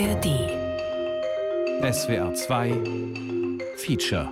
[0.00, 0.26] ARD.
[1.82, 2.70] SWR 2
[3.78, 4.30] Feature.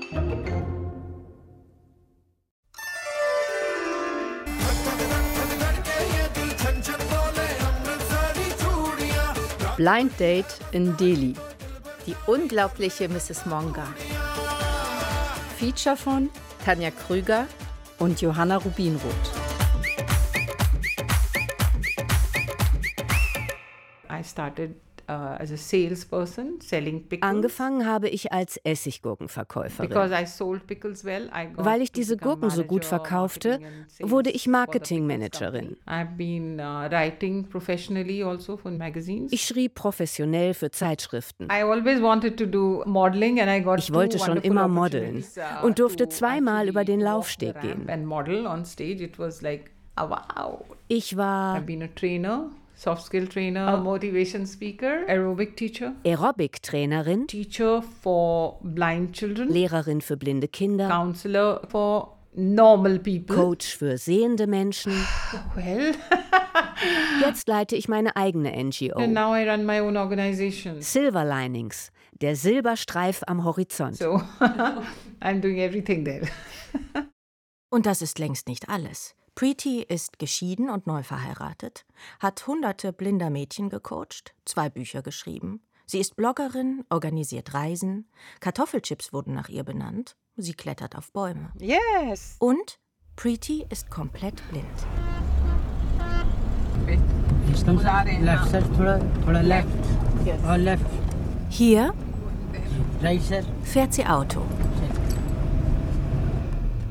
[9.77, 11.35] Blind Date in Delhi.
[12.07, 13.45] Die unglaubliche Mrs.
[13.47, 13.89] Monga.
[15.59, 16.31] Feature von
[16.65, 17.49] Tanja Krüger
[17.99, 19.33] und Johanna Rubinroth.
[24.09, 24.77] I started
[25.13, 27.31] as a salesperson selling pickles.
[27.31, 29.95] Angefangen habe ich als Essiggurkenverkäuferin.
[31.57, 33.61] Weil ich diese Gurken so gut verkaufte,
[34.01, 35.77] wurde ich Marketingmanagerin.
[36.59, 36.89] uh,
[38.85, 39.27] also.
[39.31, 41.45] Ich schrieb professionell für Zeitschriften.
[41.51, 45.67] I always wanted to do modeling and I got Ich wollte schon immer modeln uh,
[45.67, 47.87] und durfte zweimal über den Laufsteg gehen.
[49.99, 50.65] Wow.
[50.89, 51.63] Ich war
[52.79, 60.19] Soft skill trainer, a motivation speaker, aerobic teacher, Aerobic-Trainerin, teacher for blind children, Lehrerin für
[60.19, 63.35] blinde Kinder, counselor for normal people.
[63.35, 64.93] Coach für sehende Menschen.
[65.55, 65.95] Well,
[67.23, 68.99] Jetzt leite ich meine eigene NGO.
[68.99, 70.83] and now I run my own organization.
[70.83, 73.97] Silver Linings, der Silberstreif am Horizont.
[73.97, 74.21] So
[75.23, 76.29] I'm doing everything there.
[77.71, 79.15] Und das ist längst nicht alles.
[79.37, 81.85] Preeti ist geschieden und neu verheiratet,
[82.21, 85.61] hat hunderte blinder Mädchen gecoacht, zwei Bücher geschrieben.
[85.85, 88.09] Sie ist Bloggerin, organisiert Reisen,
[88.41, 91.53] Kartoffelchips wurden nach ihr benannt, sie klettert auf Bäume.
[91.59, 92.37] Yes!
[92.39, 92.79] Und
[93.15, 94.67] Preeti ist komplett blind.
[101.51, 101.95] Hier
[103.65, 104.41] fährt sie Auto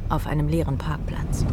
[0.10, 1.46] auf einem leeren Parkplatz.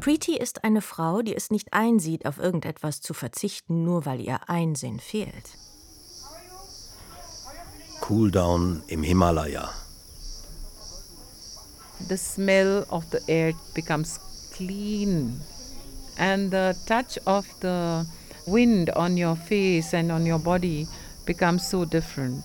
[0.00, 4.48] Preeti ist eine Frau, die es nicht einsieht, auf irgendetwas zu verzichten, nur weil ihr
[4.48, 5.56] Einsinn fehlt.
[8.00, 9.68] Cooldown im Himalaya.
[12.08, 14.20] The smell of the air becomes
[14.56, 15.40] clean
[16.16, 18.06] and the touch of the
[18.46, 20.86] wind on your face and on your body
[21.26, 22.44] becomes so different.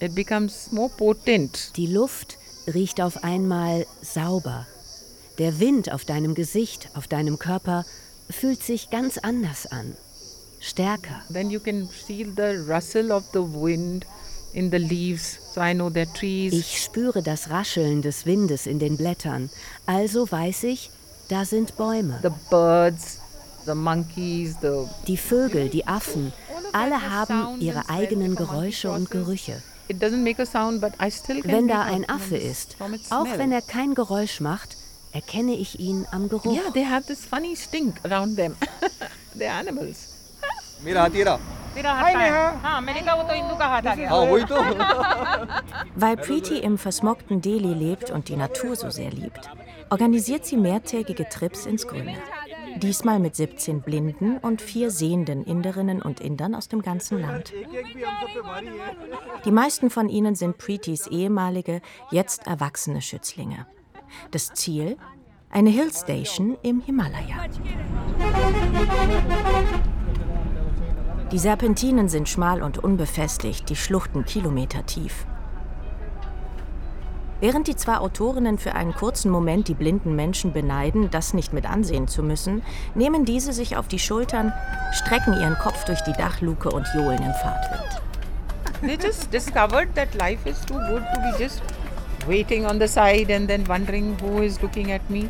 [0.00, 1.72] It becomes more potent.
[1.76, 2.36] Die Luft
[2.72, 4.66] riecht auf einmal sauber.
[5.38, 7.84] Der Wind auf deinem Gesicht, auf deinem Körper
[8.30, 9.96] fühlt sich ganz anders an.
[10.60, 11.20] Stärker.
[11.32, 14.06] Then you can feel the rustle of the wind
[14.54, 15.38] in the leaves.
[15.54, 16.52] So I know they're trees.
[16.54, 19.50] Ich spüre das Rascheln des Windes in den Blättern.
[19.84, 20.90] Also weiß ich,
[21.28, 22.18] da sind Bäume.
[22.22, 23.18] the birds,
[23.66, 26.32] the monkeys, the Die Vögel, die Affen,
[26.72, 29.60] alle haben ihre eigenen Geräusche und Gerüche.
[29.88, 32.76] Wenn da ein Affe ist,
[33.10, 34.76] auch wenn er kein Geräusch macht,
[35.12, 36.54] erkenne ich ihn am Geruch.
[36.54, 38.56] Yeah, they have this funny stink around them.
[39.34, 40.08] the animals.
[40.82, 41.38] Mira, tira.
[45.96, 49.50] Weil Preeti im versmogten Delhi lebt und die Natur so sehr liebt,
[49.90, 52.14] organisiert sie mehrtägige Trips ins Grüne.
[52.76, 57.52] Diesmal mit 17 blinden und vier sehenden Inderinnen und Indern aus dem ganzen Land.
[59.44, 61.80] Die meisten von ihnen sind Preetis ehemalige,
[62.10, 63.66] jetzt erwachsene Schützlinge.
[64.30, 64.96] Das Ziel?
[65.50, 67.46] Eine Hillstation im Himalaya.
[71.30, 75.26] Die Serpentinen sind schmal und unbefestigt, die Schluchten kilometertief.
[77.44, 81.70] Während die zwei Autorinnen für einen kurzen Moment die blinden Menschen beneiden, das nicht mit
[81.70, 82.62] ansehen zu müssen,
[82.94, 84.50] nehmen diese sich auf die Schultern,
[84.92, 88.00] strecken ihren Kopf durch die Dachluke und johlen im Fahrtwind.
[88.80, 91.60] They just discovered that life is too good to be just
[92.26, 95.28] waiting on the side and then wondering who is looking at me.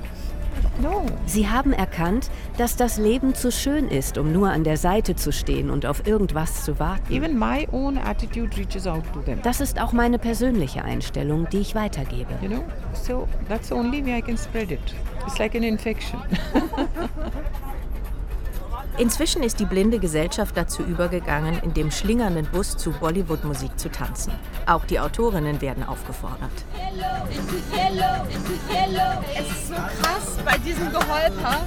[1.26, 5.32] Sie haben erkannt, dass das Leben zu schön ist, um nur an der Seite zu
[5.32, 7.12] stehen und auf irgendwas zu warten.
[7.12, 9.40] Even my own attitude reaches out to them.
[9.42, 12.34] Das ist auch meine persönliche Einstellung, die ich weitergebe.
[12.42, 12.64] You know?
[12.92, 14.94] So that's the only way I can spread it.
[15.26, 16.20] It's like an infection.
[18.96, 24.32] Inzwischen ist die blinde Gesellschaft dazu übergegangen, in dem schlingernden Bus zu Bollywood-Musik zu tanzen.
[24.66, 26.50] Auch die Autorinnen werden aufgefordert.
[29.34, 31.60] Es ist so krass, bei diesem Geholper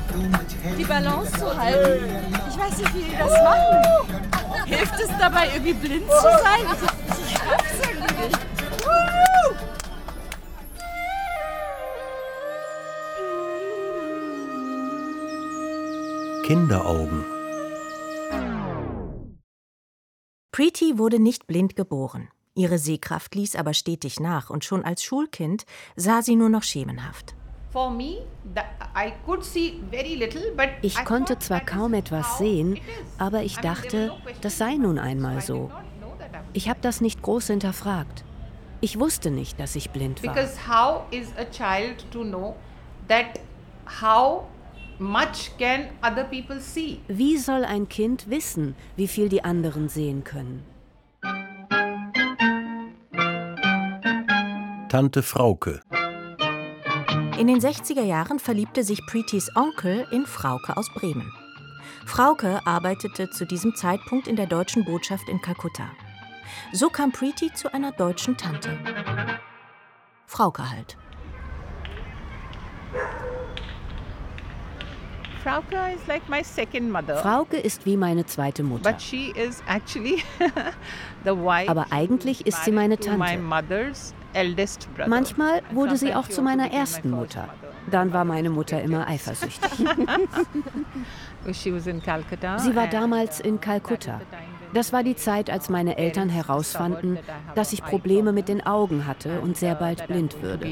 [0.78, 2.06] die Balance zu halten.
[2.50, 4.28] Ich weiß nicht, wie die das machen.
[4.66, 6.66] Hilft es dabei, irgendwie blind zu sein?
[7.10, 7.88] Ich, ich schaff's
[16.48, 17.26] Kinderaugen.
[20.54, 22.30] Preeti wurde nicht blind geboren.
[22.56, 25.66] Ihre Sehkraft ließ aber stetig nach und schon als Schulkind
[25.98, 27.36] sah sie nur noch schemenhaft.
[27.74, 28.20] for me,
[28.56, 28.62] the,
[28.96, 32.80] I could see very little, but I Ich konnte thought zwar kaum etwas sehen,
[33.18, 35.54] aber ich dachte, das sei nun einmal so.
[35.54, 38.24] I did not know that I was Ich habe das nicht groß hinterfragt.
[38.80, 40.34] Ich wusste nicht, dass ich blind war.
[40.34, 42.56] Because how is a child to know
[43.10, 43.42] that
[44.02, 44.46] how
[45.00, 47.00] much can other people see?
[47.08, 50.64] Wie soll ein Kind wissen, wie viel die anderen sehen können?
[54.90, 55.82] Tante Frauke.
[57.38, 61.32] In den 60er Jahren verliebte sich Preetys Onkel in Frauke aus Bremen.
[62.06, 65.92] Frauke arbeitete zu diesem Zeitpunkt in der deutschen Botschaft in Kalkutta.
[66.72, 68.78] So kam Preety zu einer deutschen Tante.
[70.26, 70.98] Frauke halt.
[75.44, 77.18] Frauke is like my second mother.
[77.18, 78.92] Frauke ist wie meine zweite Mutter.
[78.92, 80.24] But she is actually
[81.24, 83.40] the wife Aber eigentlich ist sie meine Tante.
[85.08, 87.50] Manchmal wurde sie auch zu also meiner my ersten Mutter.
[87.90, 89.72] Dann war meine Mutter immer eifersüchtig.
[92.58, 94.22] Sie war damals uh, in Kalkutta.
[94.74, 97.18] Das war die Zeit, als meine Eltern herausfanden,
[97.56, 100.68] dass ich Probleme mit den Augen hatte und sehr bald blind würde.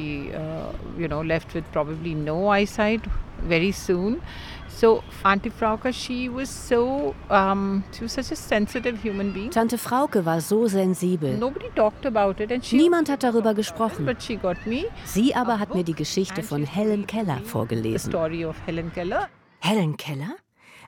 [4.77, 9.50] So Auntie Frauke, she was so, um, she was such a sensitive human being.
[9.50, 11.38] Tante Frauke war so sensibel.
[11.38, 14.06] Nobody talked about it, and she Niemand hat darüber gesprochen.
[14.06, 18.12] but she got me Sie aber hat mir die Geschichte von Helen Keller the vorgelesen.
[18.12, 19.30] story of Helen Keller.
[19.62, 20.36] Helen Keller?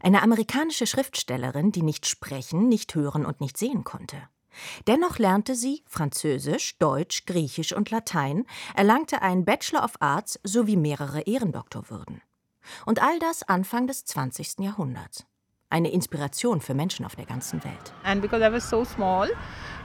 [0.01, 4.17] Eine amerikanische Schriftstellerin, die nicht sprechen, nicht hören und nicht sehen konnte.
[4.87, 8.45] Dennoch lernte sie Französisch, Deutsch, Griechisch und Latein,
[8.75, 12.21] erlangte einen Bachelor of Arts sowie mehrere Ehrendoktorwürden.
[12.85, 14.59] Und all das Anfang des 20.
[14.59, 15.25] Jahrhunderts.
[15.69, 17.93] Eine Inspiration für Menschen auf der ganzen Welt.
[18.05, 19.29] And because I was so small,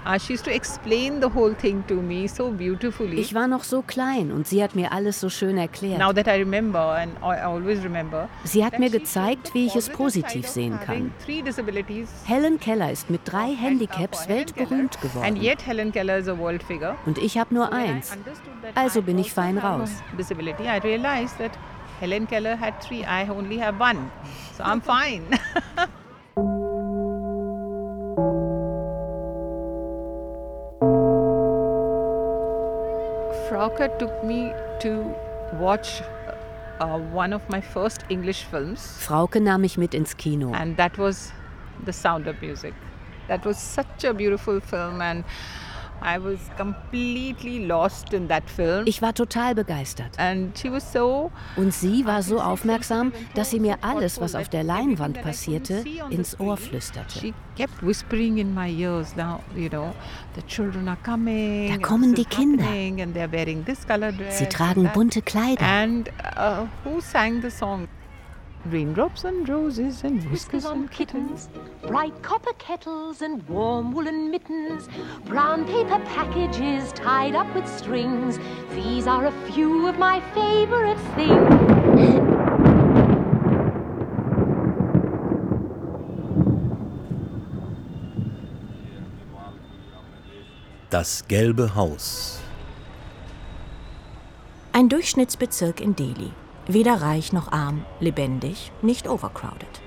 [0.07, 3.19] uh, she used to explain the whole thing to me so beautifully.
[3.19, 5.99] Ich war noch so klein und sie hat mir alles so schön erklärt.
[5.99, 9.67] Now that I remember, and I always remember, Sie hat mir she gezeigt, showed wie
[9.67, 11.13] ich es positiv sehen kann.
[11.25, 12.09] Three disabilities.
[12.27, 15.13] Helen Keller ist mit drei And, Handicaps weltberühmt Keller.
[15.13, 15.27] geworden.
[15.27, 16.95] And yet Helen Keller is a world figure.
[17.07, 18.17] Und ich habe nur eins.
[18.77, 19.91] Also I bin ich also fein raus.
[22.03, 22.35] Disability.
[22.35, 23.05] I realized that Helen Keller had three.
[23.05, 24.11] I only have one,
[24.57, 25.39] so I'm fine.
[33.49, 35.15] Frauke took me to
[35.59, 36.03] watch
[36.81, 40.53] uh, one of my first English films, Frauke nahm mich mit ins Kino.
[40.55, 41.33] and that was
[41.85, 42.75] The Sound of Music.
[43.29, 45.25] That was such a beautiful film, and
[46.05, 48.87] I was completely lost in that film.
[48.87, 50.19] Ich war total begeistert.
[50.19, 54.49] And she was so Und sie war so aufmerksam, dass sie mir alles, was auf
[54.49, 57.19] der Leinwand passierte, ins Ohr flüsterte.
[57.19, 59.15] She kept whispering in my ears.
[59.17, 59.95] Now, you know,
[60.35, 61.69] the children are coming.
[61.69, 62.65] Da kommen die Kinder.
[62.65, 64.39] happening, And they're wearing this color dress.
[64.39, 65.65] Sie tragen bunte Kleider.
[68.67, 71.49] Raindrops and roses and whiskers on and kittens.
[71.49, 74.89] kittens, bright copper kettles and warm woolen mittens,
[75.27, 78.39] brown paper packages tied up with strings.
[78.71, 82.33] These are a few of my favorite things.
[90.89, 92.41] Das gelbe Haus.
[94.73, 96.33] Ein Durchschnittsbezirk in Delhi.
[96.69, 99.81] Weder reich noch arm, lebendig, nicht overcrowded.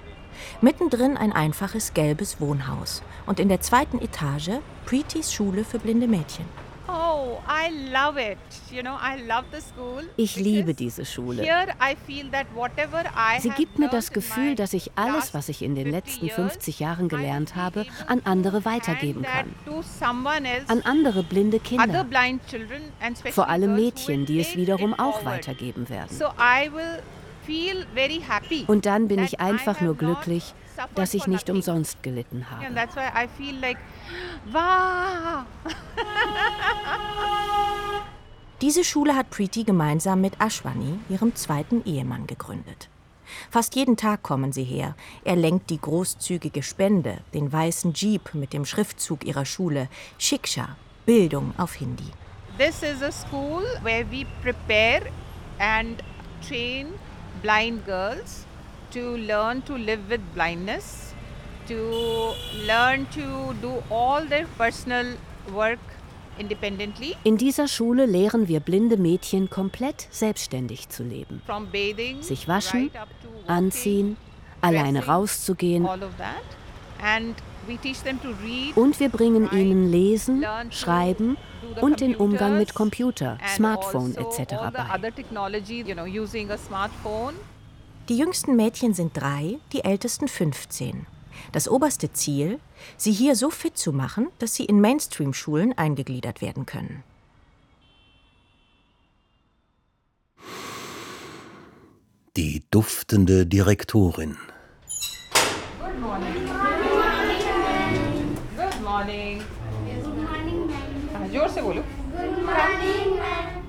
[0.62, 6.65] Mittendrin ein einfaches gelbes Wohnhaus und in der zweiten Etage Preetys Schule für blinde Mädchen.
[6.88, 8.38] Oh, I love it.
[8.72, 10.08] You know, I love the school.
[10.18, 11.44] Ich liebe diese Schule.
[13.40, 16.36] Sie gibt mir das Gefühl, dass ich alles, was ich in den 50 letzten years,
[16.36, 19.56] 50 Jahren gelernt habe, an andere weitergeben kann.
[20.68, 22.06] An andere blinde Kinder.
[23.32, 26.18] Vor allem Mädchen, die es wiederum auch weitergeben werden.
[28.68, 30.54] Und dann bin ich einfach nur glücklich,
[30.96, 32.66] dass ich nicht umsonst gelitten habe.
[38.62, 42.90] Diese Schule hat Preeti gemeinsam mit Ashwani, ihrem zweiten Ehemann, gegründet.
[43.50, 44.96] Fast jeden Tag kommen sie her.
[45.24, 51.54] Er lenkt die großzügige Spende, den weißen Jeep mit dem Schriftzug ihrer Schule, Shiksha, Bildung
[51.58, 52.12] auf Hindi.
[52.58, 55.02] This is a school where we prepare
[55.60, 56.02] and
[56.48, 56.88] train
[57.42, 58.46] blind girls
[58.96, 61.14] to learn to live with blindness,
[61.68, 62.34] to
[62.66, 65.06] learn to do all their personal
[65.54, 65.80] work
[66.40, 71.42] independently, In dieser Schule lehren wir blinde Mädchen komplett selbstständig zu leben.
[71.46, 72.90] from bathing, Sich waschen,
[73.48, 74.18] Anziehen,
[74.62, 76.44] alleine rauszugehen all of that.
[77.04, 77.36] And
[77.68, 81.36] we teach them to read, und wir bringen ihnen Lesen, Schreiben
[81.82, 84.56] und den Umgang mit Computer, Smartphone etc.
[84.74, 84.86] bei.
[88.08, 91.08] Die jüngsten Mädchen sind drei, die ältesten 15.
[91.52, 92.60] Das oberste Ziel,
[92.98, 97.04] sie hier so fit zu machen, dass sie in Mainstream-Schulen eingegliedert werden können.
[102.38, 104.38] Die duftende Direktorin.
[105.80, 106.34] Good morning.
[106.34, 106.54] Good
[106.94, 107.82] morning.
[108.56, 109.42] Good morning.
[109.86, 110.70] Good morning.
[111.14, 111.84] Ah, Good morning.
[112.12, 113.65] Good morning.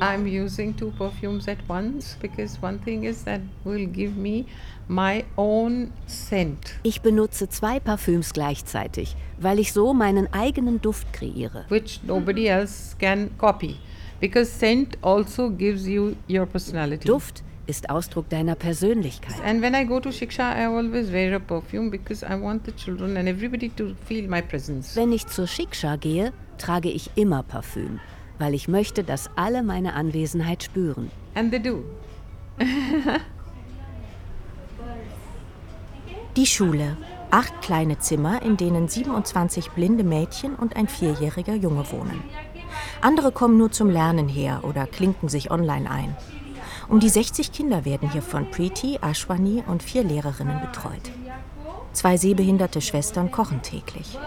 [0.00, 4.46] I'm using two perfumes at once because one thing is that will give me
[4.88, 6.78] my own scent.
[6.82, 11.66] Ich benutze zwei Parfüms gleichzeitig, weil ich so meinen eigenen Duft kreiere.
[11.68, 13.76] Which nobody else can copy
[14.20, 17.06] because scent also gives you your personality.
[17.06, 19.40] Duft ist Ausdruck deiner Persönlichkeit.
[19.44, 22.72] And when I go to Shiksha, I always wear a perfume because I want the
[22.72, 24.96] children and everybody to feel my presence.
[24.96, 28.00] Wenn ich zur Shiksha gehe, trage ich immer Parfüm,
[28.40, 31.10] weil ich möchte, dass alle meine Anwesenheit spüren.
[31.34, 31.84] And they do.
[36.36, 36.96] Die Schule.
[37.30, 42.24] Acht kleine Zimmer, in denen 27 blinde Mädchen und ein vierjähriger Junge wohnen.
[43.00, 46.16] Andere kommen nur zum Lernen her oder klinken sich online ein.
[46.88, 51.12] Um die 60 Kinder werden hier von Preeti, Ashwani und vier Lehrerinnen betreut.
[51.92, 54.18] Zwei sehbehinderte Schwestern kochen täglich.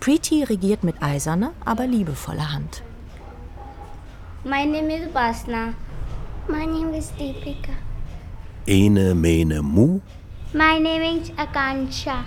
[0.00, 2.82] Preeti regiert mit eiserner, aber liebevoller Hand.
[4.44, 5.74] My name is Basna.
[6.48, 7.74] My name is Deepika.
[8.66, 10.00] Ene Mene Mu.
[10.52, 12.24] My name is Akansha.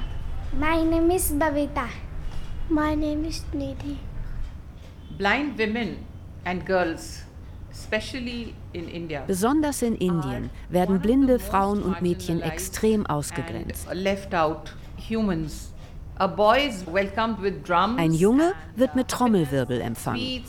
[0.58, 1.90] My name is Bavita.
[2.70, 3.98] My name is Nidhi.
[5.18, 6.06] Blind women
[6.46, 7.24] and girls,
[7.72, 13.88] especially in India, Besonders in Indien werden blinde Frauen und Mädchen extrem ausgegrenzt.
[13.90, 15.72] and left out humans.
[16.18, 20.44] A boy is welcomed with drums, Ein Junge wird mit Trommelwirbel empfangen.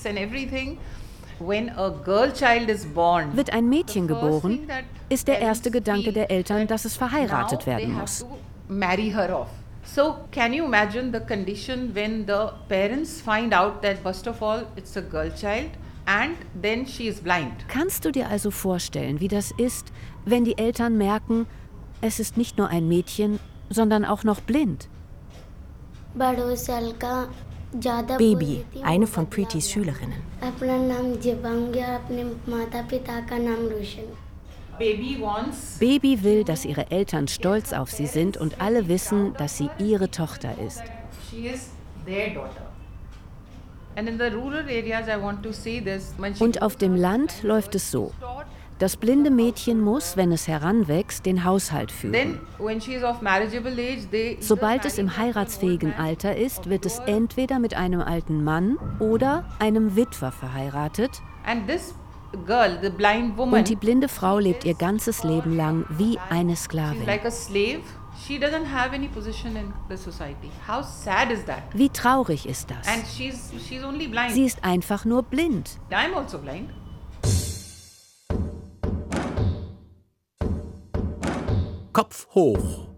[1.39, 1.77] Sweets and everything.
[1.79, 4.61] When a girl child is born, Wird ein Mädchen geboren,
[5.09, 8.19] ist der erste Gedanke der Eltern, dass es verheiratet now they werden have muss.
[8.21, 8.27] to
[8.69, 9.49] marry her off.
[9.85, 14.65] So can you imagine the condition when the parents find out that first of all
[14.77, 15.71] it's a girl child
[16.07, 17.53] and then she is blind.
[17.69, 19.93] Kannst du dir also vorstellen, wie das ist,
[20.25, 21.47] wenn die Eltern merken,
[22.01, 23.39] es ist nicht nur ein Mädchen,
[23.71, 24.89] sondern auch noch blind?
[27.73, 30.23] Baby, eine von Preetis Schülerinnen.
[35.79, 40.11] Baby will, dass ihre Eltern stolz auf sie sind und alle wissen, dass sie ihre
[40.11, 40.83] Tochter ist.
[46.39, 48.13] Und auf dem Land läuft es so.
[48.79, 52.41] Das blinde Mädchen muss, wenn es heranwächst, den Haushalt führen.
[54.41, 59.97] Sobald es im heiratsfähigen Alter ist, wird es entweder mit einem alten Mann oder einem
[59.97, 61.23] Witwer verheiratet
[63.39, 67.07] und die blinde Frau lebt ihr ganzes Leben lang wie eine Sklavin.
[67.07, 67.81] like a slave
[68.27, 72.69] she doesn't have any position in the society how sad is that Wie traurig ist
[72.71, 72.87] das?
[74.35, 75.79] Sie ist einfach nur blind.
[81.97, 82.89] Kopf hoch.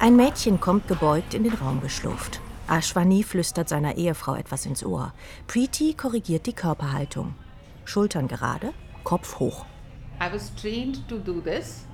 [0.00, 2.40] Ein Mädchen kommt gebeugt in den Raum geschlurft.
[2.66, 5.12] Ashwani flüstert seiner Ehefrau etwas ins Ohr.
[5.46, 7.36] Preeti korrigiert die Körperhaltung.
[7.84, 8.72] Schultern gerade,
[9.04, 9.64] Kopf hoch.
[10.20, 11.86] I was trained to do this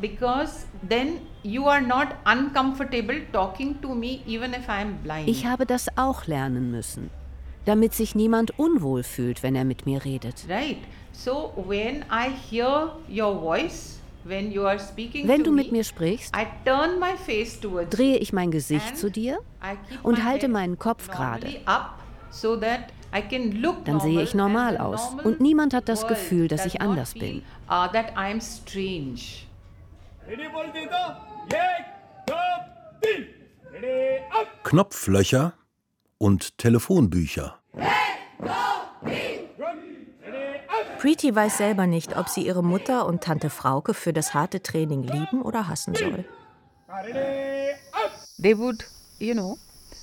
[0.00, 5.28] because then you are not uncomfortable talking to me even if I am blind.
[5.28, 7.08] Ich habe das auch lernen müssen,
[7.64, 10.46] damit sich niemand unwohl fühlt, wenn er mit mir redet.
[10.48, 10.78] right.
[11.12, 15.84] So when I hear your voice when you are speaking Wenn du mit me, mir
[15.84, 19.38] sprichst, I turn my face towards drehe you ich mein Gesicht and zu dir
[20.02, 21.46] und my halte head meinen Kopf gerade.
[21.46, 21.98] normally up
[22.30, 26.48] so that I can look Dann sehe ich normal aus und niemand hat das Gefühl,
[26.48, 27.42] dass ich anders bin.
[27.68, 29.20] Uh, that I am strange.
[34.62, 35.52] Knopflöcher
[36.22, 37.58] und Telefonbücher.
[41.00, 45.02] Preeti weiß selber nicht, ob sie ihre Mutter und Tante Frauke für das harte Training
[45.02, 46.24] lieben oder hassen soll.
[48.40, 48.86] They would,
[49.18, 49.58] you know,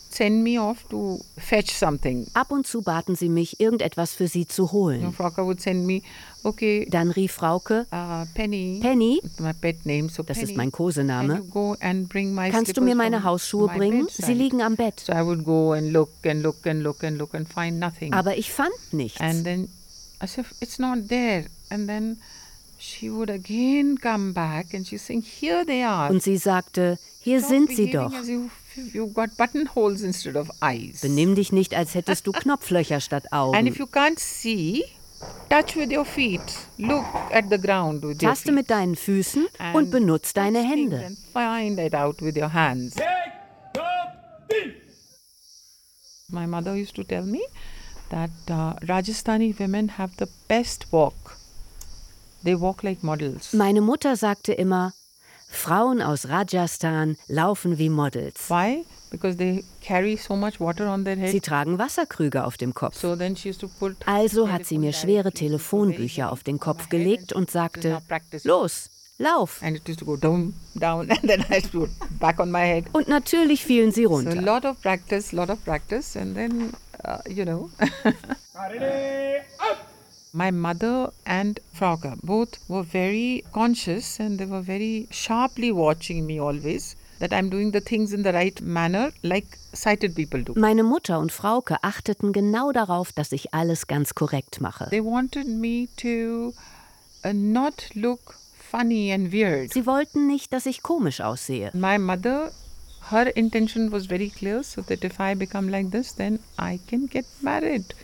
[0.10, 2.28] send me off to fetch something.
[2.34, 5.14] Ab und zu baten sie mich, irgendetwas für sie zu holen.
[5.14, 6.02] Frauke would send me,
[6.44, 10.72] okay, Dann rief Frauke, uh, Penny, Penny, my pet name, so das Penny, ist mein
[10.72, 12.10] Kosename, you and
[12.52, 14.06] kannst du mir meine Hausschuhe bringen?
[14.06, 14.26] bedside?
[14.26, 15.00] Sie liegen am Bett.
[15.00, 18.14] So I would go and look and look and look and look and find nothing.
[18.14, 19.20] Aber ich fand nichts.
[19.20, 19.70] and then
[20.20, 21.46] as if it's not there.
[21.70, 22.18] And then
[22.78, 26.10] she would again come back and she's saying, Here they are.
[26.10, 28.12] Und sie sagte, hier Stop sind sie doch.
[28.94, 31.02] you've got buttonholes instead of eyes.
[31.02, 33.68] Benimm dich nicht, als hättest du Knopflöcher statt And Augen.
[33.68, 34.86] if you can't see,
[35.50, 36.42] touch with your feet.
[36.78, 38.54] Look at the ground with your Taste feet.
[38.56, 41.18] mit deinen Füßen und And benutz deine touch things Hände.
[41.34, 42.96] Find it out with your hands.
[46.32, 47.42] My mother used to tell me
[48.10, 51.38] that uh, Rajasthani women have the best walk.
[52.44, 53.54] They walk like models.
[53.54, 54.94] Meine Mutter sagte immer,
[55.50, 58.50] Frauen aus Rajasthan laufen wie Models.
[58.50, 58.86] Why?
[59.12, 61.32] Because they carry so much water on their head.
[61.32, 62.96] Sie tragen Wasserkrüge auf dem Kopf.
[63.00, 66.90] So then she used to put Also hat sie mir schwere Telefonbücher auf den Kopf
[66.90, 68.00] gelegt und sagte,
[68.44, 69.62] los, lauf.
[69.64, 72.52] and it used to go down, down, and then I used to put back on
[72.52, 72.86] my head.
[72.94, 74.42] Und natürlich fielen sie So a runter.
[74.42, 76.72] lot of practice, lot of practice, and then
[77.04, 77.70] uh, you know.
[80.34, 86.40] My mother and Frauke both were very conscious and they were very sharply watching me
[86.40, 90.54] always that I'm doing the things in the right manner, like sighted people do.
[90.56, 94.88] Meine Mutter und Frauke achteten genau darauf, dass ich alles ganz korrekt mache.
[94.92, 96.54] They wanted me to
[97.26, 99.74] uh, not look funny and weird.
[99.74, 101.72] Sie wollten nicht, dass ich komisch aussehe.
[101.74, 102.52] My mother,
[103.10, 107.08] her intention was very clear so that if I become like this, then I can
[107.08, 107.96] get married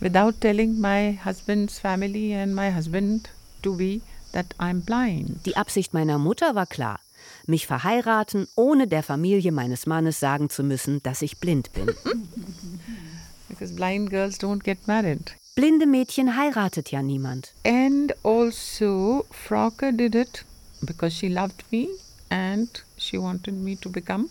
[0.00, 3.28] without telling my husband's family and my husband
[3.62, 4.00] to be
[4.32, 5.44] that I'm blind.
[5.46, 6.98] Die Absicht meiner Mutter war klar.
[7.46, 11.90] Mich verheiraten, ohne der Familie meines Mannes sagen zu müssen, dass ich blind bin.
[13.48, 15.36] Because blind girls don't get married.
[15.54, 17.52] Blinde Mädchen heiratet ja niemand.
[17.66, 20.44] And also, Frauke did it
[20.86, 21.88] because she loved me
[22.30, 24.30] and she wanted me to become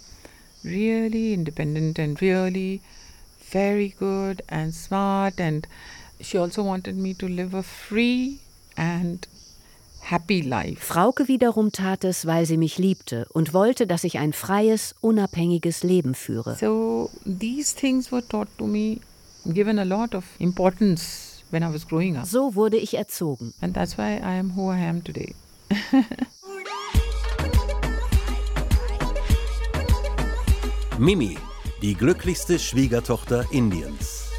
[0.64, 2.82] really independent and really
[3.52, 5.40] very good and smart.
[5.40, 5.68] And
[6.22, 8.40] she also wanted me to live a free
[8.78, 9.28] and
[10.02, 10.84] happy life.
[10.84, 15.84] Frauke wiederum tat es, weil sie mich liebte und wollte, dass ich ein freies, unabhängiges
[15.84, 16.56] Leben führe.
[16.60, 19.00] So, these things were taught to me,
[19.46, 22.26] given a lot of importance when I was growing up.
[22.26, 23.54] So wurde ich erzogen.
[23.62, 25.36] And that's why I am who I am today.
[30.98, 31.38] Mimi,
[31.82, 34.30] die glücklichste Schwiegertochter Indiens.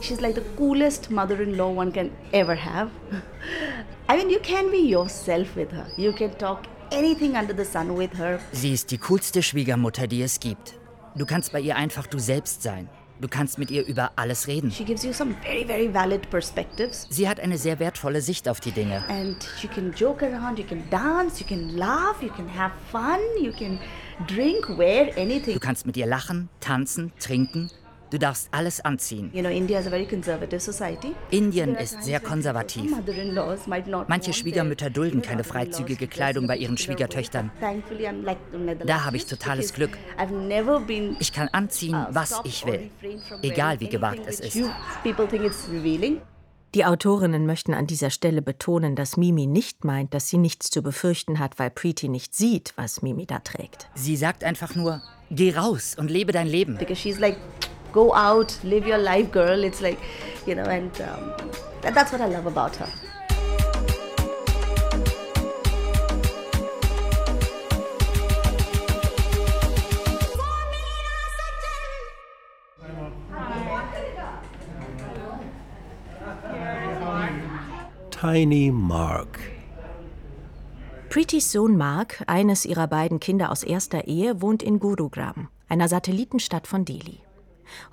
[0.00, 2.90] She's like the coolest mother in law one can ever have.
[4.08, 5.86] I mean, you can be yourself with her.
[5.96, 8.40] You can talk anything under the sun with her.
[8.52, 10.74] Sie ist die coolste Schwiegermutter, die es gibt.
[11.14, 12.88] Du kannst bei ihr einfach du selbst sein.
[13.20, 14.70] Du kannst mit ihr über alles reden.
[14.70, 17.06] Very, very valid perspectives.
[17.10, 19.04] Sie hat eine sehr wertvolle Sicht auf die Dinge.
[19.08, 23.20] And you can joke around, you can dance, you can laugh, you can have fun,
[23.40, 23.78] you can
[24.26, 25.54] drink, wear anything.
[25.54, 27.70] Du kannst mit ihr lachen, tanzen, trinken.
[28.14, 29.32] Du darfst alles anziehen.
[31.32, 32.92] Indien ist sehr konservativ.
[34.06, 36.78] Manche want Schwiegermütter dulden keine freizügige Kleidung bei ihren.
[36.78, 37.50] Schwiegertöchtern.
[38.86, 39.98] Da habe ich totales Glück.
[41.18, 42.88] Ich kann anziehen, uh, was ich will.
[43.42, 44.60] Egal wie gewagt anything es ist.
[46.76, 50.82] Die Autorinnen möchten an dieser Stelle betonen, dass Mimi nicht meint, dass sie nichts zu
[50.82, 53.88] befürchten hat, weil Preeti nicht sieht, was Mimi da trägt.
[53.94, 56.76] Sie sagt einfach nur, geh raus und lebe dein Leben.
[56.78, 57.36] Because she's like,
[57.94, 59.64] go out, live your life, girl.
[59.64, 59.98] It's like,
[60.46, 61.32] you know, and um,
[61.80, 62.88] that, that's what I love about her.
[78.10, 79.38] Tiny Mark.
[81.10, 86.66] Preetys Sohn Mark, eines ihrer beiden Kinder aus erster Ehe, wohnt in Gurugram, einer Satellitenstadt
[86.66, 87.23] von Delhi.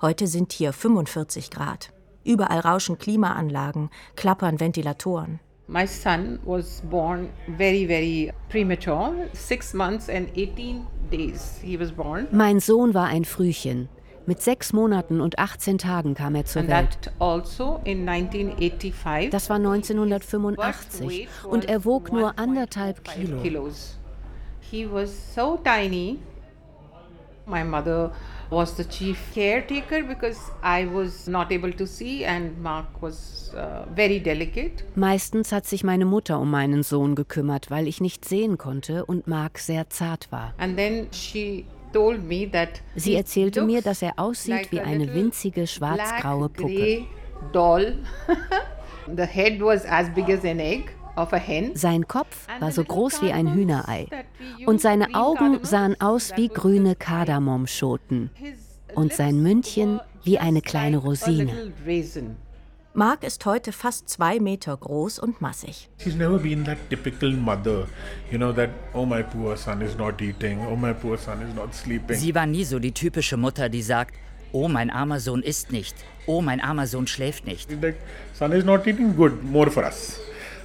[0.00, 1.92] Heute sind hier 45 Grad.
[2.24, 5.40] Überall rauschen Klimaanlagen, klappern Ventilatoren.
[5.68, 12.26] My son was born very, very premature, six months and 18 days he was born.
[12.30, 13.88] Mein Sohn war ein Frühchen.
[14.24, 17.10] Mit sechs Monaten und 18 Tagen kam er zur Welt.
[17.18, 19.30] also in 1985.
[19.30, 23.68] Das war 1985 und er wog nur anderthalb Kilo.
[24.60, 26.18] He was so tiny.
[27.46, 28.12] My mother
[28.52, 33.86] was the chief caretaker because I was not able to see and Mark was uh,
[33.94, 34.84] very delicate.
[34.94, 39.26] Meistens hat sich meine Mutter um meinen Sohn gekümmert, weil ich nicht sehen konnte und
[39.26, 40.52] Mark sehr zart war.
[40.58, 45.12] And then she told me that Sie erzählte mir, dass er aussieht like wie eine
[45.14, 47.06] winzige schwarz-graue Puppe.
[47.52, 47.96] doll.
[49.16, 50.90] the head was as big as an egg.
[51.74, 54.06] Sein Kopf war so groß wie ein Hühnerei
[54.66, 58.30] und seine Augen sahen aus wie grüne Kardamomschoten
[58.94, 61.72] und sein Mündchen wie eine kleine Rosine.
[62.94, 65.88] Mark ist heute fast zwei Meter groß und massig.
[65.98, 67.88] She's never been that typical mother,
[68.30, 71.54] you know, that, oh, my poor son is not eating, oh, my poor son is
[71.54, 72.16] not sleeping.
[72.16, 74.14] Sie war nie so die typische Mutter, die sagt,
[74.52, 75.96] oh, mein armer Sohn isst nicht,
[76.26, 77.70] oh, mein armer Sohn schläft nicht.
[77.80, 77.96] Like,
[78.34, 80.20] son is not eating good, more for us.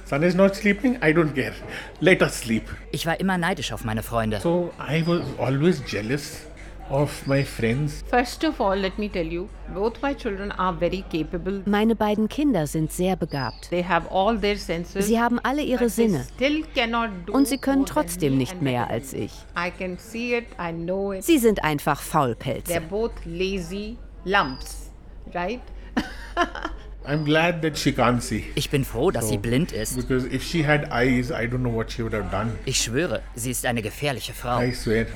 [0.08, 1.52] Son is not sleeping, I don't care.
[2.00, 2.62] Let us sleep.
[2.92, 4.40] Ich war immer neidisch auf meine Freunde.
[4.40, 6.46] So I was always jealous
[6.88, 8.02] of my friends.
[8.08, 11.62] First of all, let me tell you, both my children are very capable.
[11.66, 13.68] Meine beiden Kinder sind sehr begabt.
[13.68, 15.06] They have all their senses.
[15.06, 16.24] Sie haben alle ihre Sinne.
[16.36, 19.32] Still cannot do Und sie können trotzdem nicht mehr als ich.
[19.54, 21.22] I can see it, I know it.
[21.22, 22.72] Sie sind einfach Faulpelze.
[22.72, 24.90] They're both lazy lumps,
[25.34, 25.60] right?
[27.08, 28.44] I'm glad that she can't see.
[28.54, 29.96] Ich bin froh, dass So, sie blind ist.
[29.96, 32.52] Because if she had eyes, I don't know what she would have done.
[32.66, 34.60] Ich schwöre, sie ist eine gefährliche Frau.
[34.60, 35.06] I swear.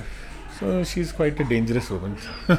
[0.59, 2.15] So she's quite a dangerous woman.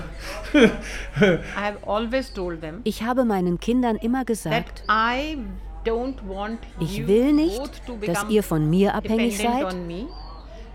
[0.54, 5.38] I have always told them Ich habe meinen Kindern immer that gesagt, I
[5.84, 9.62] don't want ich you will nicht, both to dass become ihr von mir abhängig dependent
[9.62, 10.06] seid on me.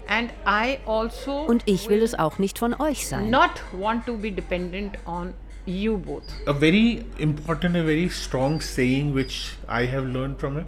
[0.07, 3.29] And I also und ich will es auch nicht von euch sein.
[3.29, 5.33] not want to be dependent on
[5.69, 6.23] you both.
[6.47, 10.65] a very important, a very strong saying which I have learned from her.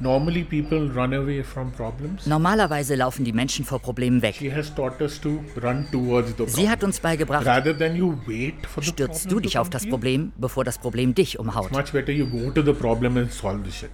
[0.00, 2.26] Normally, people run away from problems.
[2.26, 4.34] Normalerweise laufen die Menschen vor Problemen weg.
[4.34, 6.56] She has taught us to run towards the problem.
[6.56, 9.70] Sie hat uns beigebracht, Rather than you wait for the stürzt problem du dich auf
[9.70, 11.70] das Problem, bevor das Problem dich umhaut.
[11.70, 13.90] Much better you go to the problem and solve the shit.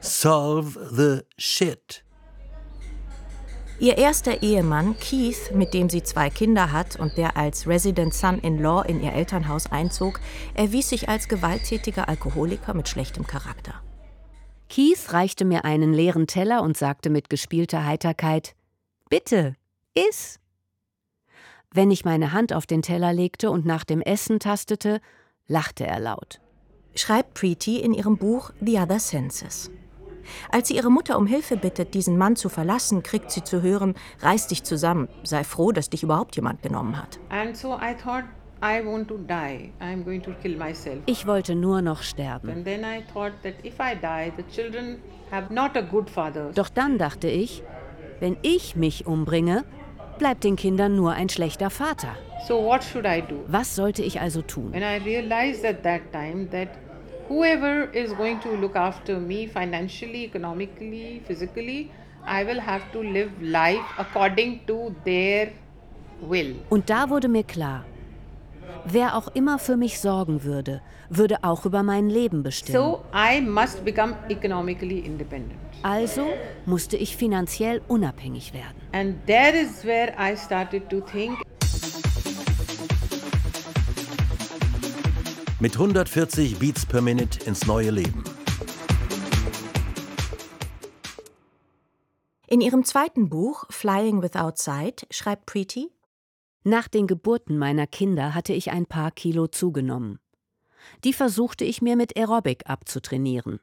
[0.00, 2.02] Solve the shit.
[3.80, 8.82] Ihr erster Ehemann, Keith, mit dem sie zwei Kinder hat und der als Resident Son-in-Law
[8.82, 10.20] in ihr Elternhaus einzog,
[10.52, 13.82] erwies sich als gewalttätiger Alkoholiker mit schlechtem Charakter.
[14.68, 18.54] Keith reichte mir einen leeren Teller und sagte mit gespielter Heiterkeit:
[19.08, 19.56] Bitte,
[19.94, 20.40] iss.
[21.72, 25.00] Wenn ich meine Hand auf den Teller legte und nach dem Essen tastete,
[25.46, 26.38] lachte er laut.
[26.94, 29.70] Schreibt Preeti in ihrem Buch The Other Senses.
[30.50, 33.94] Als sie ihre Mutter um Hilfe bittet, diesen Mann zu verlassen, kriegt sie zu hören:
[34.20, 37.18] Reiß dich zusammen, sei froh, dass dich überhaupt jemand genommen hat.
[37.30, 38.24] And so I thought
[38.62, 39.72] I want to die.
[39.80, 40.98] I'm going to kill myself.
[41.06, 42.50] Ich wollte nur noch sterben.
[42.50, 44.98] And then I thought that if I die, the children
[45.30, 46.50] have not a good father.
[46.54, 47.62] Doch dann dachte ich,
[48.20, 49.64] wenn ich mich umbringe,
[50.18, 52.14] bleibt den Kindern nur ein schlechter Vater.
[52.46, 53.36] So what should I do?
[53.46, 54.74] Was sollte ich also tun?
[54.74, 56.68] And I realized at that time that
[57.30, 61.90] whoever is going to look after me financially, economically, physically,
[62.26, 65.52] I will have to live life according to their
[66.20, 66.56] will.
[66.68, 67.84] Und da wurde mir klar,
[68.84, 72.76] wer auch immer für mich sorgen würde, würde auch über mein Leben bestimmen.
[72.76, 75.60] So I must become economically independent.
[75.82, 76.26] Also
[76.66, 78.76] musste ich finanziell unabhängig werden.
[78.92, 81.38] And there is where I started to think
[85.62, 88.24] Mit 140 Beats per Minute ins neue Leben.
[92.46, 95.92] In ihrem zweiten Buch Flying Without Sight schreibt Preeti:
[96.64, 100.18] Nach den Geburten meiner Kinder hatte ich ein paar Kilo zugenommen.
[101.04, 103.60] Die versuchte ich mir mit Aerobic abzutrainieren.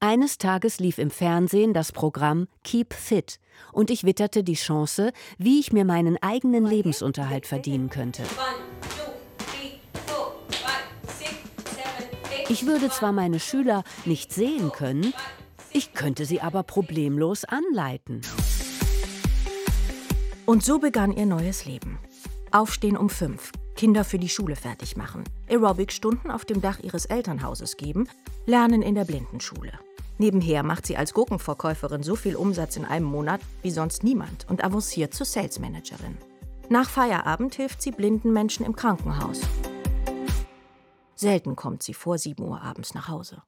[0.00, 3.38] Eines Tages lief im Fernsehen das Programm Keep Fit
[3.72, 8.24] und ich witterte die Chance, wie ich mir meinen eigenen Lebensunterhalt verdienen könnte.
[12.50, 15.12] Ich würde zwar meine Schüler nicht sehen können,
[15.70, 18.22] ich könnte sie aber problemlos anleiten.
[20.46, 21.98] Und so begann ihr neues Leben.
[22.50, 27.76] Aufstehen um fünf, Kinder für die Schule fertig machen, Aerobic-Stunden auf dem Dach ihres Elternhauses
[27.76, 28.08] geben,
[28.46, 29.72] Lernen in der Blindenschule.
[30.16, 34.64] Nebenher macht sie als Gurkenverkäuferin so viel Umsatz in einem Monat wie sonst niemand und
[34.64, 36.16] avanciert zur Salesmanagerin.
[36.70, 39.42] Nach Feierabend hilft sie blinden Menschen im Krankenhaus.
[41.20, 43.42] Selten kommt sie vor 7 Uhr abends nach Hause.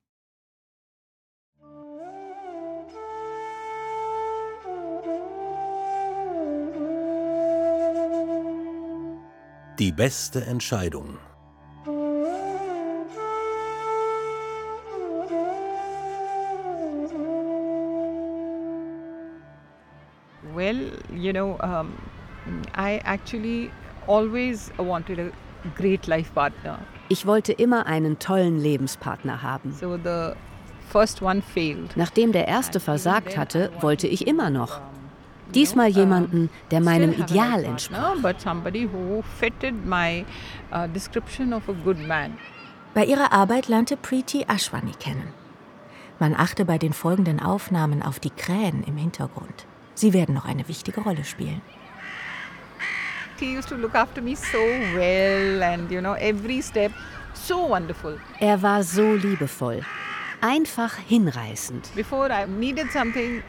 [9.79, 11.17] Die beste Entscheidung.
[20.53, 21.97] Well, you know, um,
[22.75, 23.71] I actually
[24.09, 25.31] always wanted a
[25.77, 26.79] great life partner.
[27.09, 29.73] Ich wollte immer einen tollen Lebenspartner haben.
[29.73, 30.33] So the
[30.91, 31.97] first one failed.
[31.97, 34.81] Nachdem der erste versagt hatte, wollte ich immer noch.
[35.55, 38.15] Diesmal jemanden, der meinem Ideal entsprach.
[38.15, 40.25] partner, But somebody who fitted my
[40.73, 42.39] uh, description of a good man.
[42.95, 45.33] Bei ihrer Arbeit lernte Preeti Ashwani kennen.
[46.21, 49.67] Man achte bei den folgenden Aufnahmen auf die Krähen im Hintergrund.
[49.95, 51.63] Sie werden noch eine wichtige Rolle spielen.
[53.41, 54.63] He used to look after me so
[54.95, 56.93] well, and you know, every step
[57.35, 58.19] So wonderful.
[58.41, 59.83] Er war so liebevoll,
[60.41, 61.95] einfach hinreißend.
[61.95, 63.43] Before I needed something,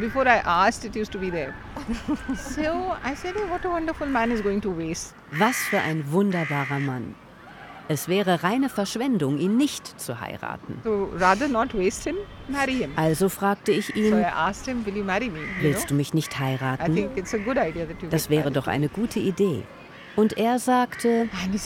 [0.00, 1.54] before I asked, it used to be there.
[2.36, 5.14] so I said, oh, what a wonderful man is going to waste.
[5.38, 7.14] Was für ein wunderbarer Mann.
[7.88, 10.80] Es wäre reine Verschwendung, ihn nicht zu heiraten.
[10.84, 12.16] So him,
[12.68, 12.92] him.
[12.96, 15.40] Also fragte ich So ihn, I asked him, will you marry me?
[15.40, 15.88] You willst know?
[15.88, 17.08] du mich nicht heiraten?
[18.10, 18.56] Das wäre married.
[18.56, 19.62] doch eine gute Idee.
[20.14, 21.28] Und er sagte,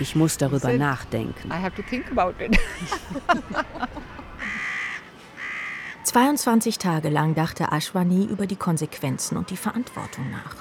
[0.00, 1.50] ich muss darüber nachdenken.
[1.50, 2.58] I have to think about it.
[6.04, 10.56] 22 Tage lang dachte Ashwani über die Konsequenzen und die Verantwortung nach.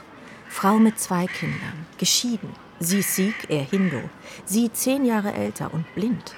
[0.49, 2.49] Frau mit zwei Kindern, geschieden.
[2.83, 4.01] Sie Sikh, er Hindu.
[4.45, 6.35] Sie zehn Jahre älter und blind.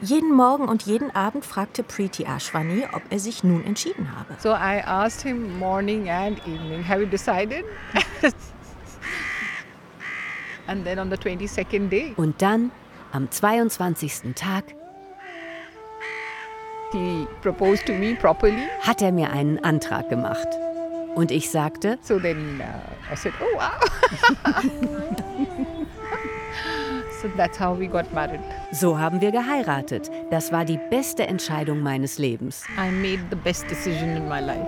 [0.00, 4.34] Jeden Morgen und jeden Abend fragte Preeti Ashwani, ob er sich nun entschieden habe.
[4.38, 7.64] So I asked him morning and evening, have you decided?
[10.66, 12.70] and then on the 22nd day, Und dann,
[13.12, 14.34] am 22.
[14.34, 14.64] Tag,
[16.92, 18.68] he proposed to me properly.
[18.80, 20.48] hat er mir einen Antrag gemacht.
[21.14, 23.72] Und ich sagte, So then uh, I said, oh wow.
[27.22, 28.40] so that's how we got married.
[28.72, 30.10] so haben wir geheiratet.
[30.30, 32.64] Das war die beste Entscheidung meines Lebens.
[32.76, 34.66] I made the best decision in my life.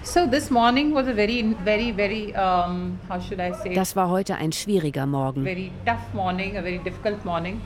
[3.74, 5.44] Das war heute ein schwieriger Morgen.
[5.44, 7.60] very tough morning, a very difficult morning.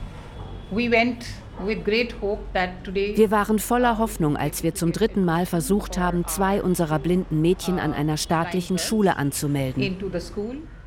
[0.69, 1.25] We went
[1.65, 5.97] with great hope that today Wir waren voller Hoffnung, als wir zum dritten Mal versucht
[5.97, 9.97] haben, zwei unserer blinden Mädchen an einer staatlichen Schule anzumelden.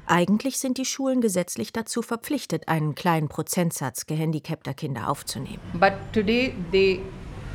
[0.06, 5.60] Eigentlich sind die Schulen gesetzlich dazu verpflichtet, einen kleinen Prozentsatz gehandicapter Kinder aufzunehmen.
[5.74, 7.00] But today they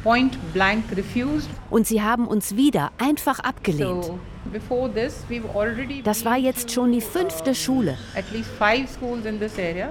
[0.05, 1.49] point blank refused.
[1.71, 4.05] Und sie haben uns wieder einfach abgelehnt.
[4.05, 4.19] So
[6.03, 7.97] Das war jetzt schon die fünfte Schule.
[8.15, 9.89] at least five schools in this area,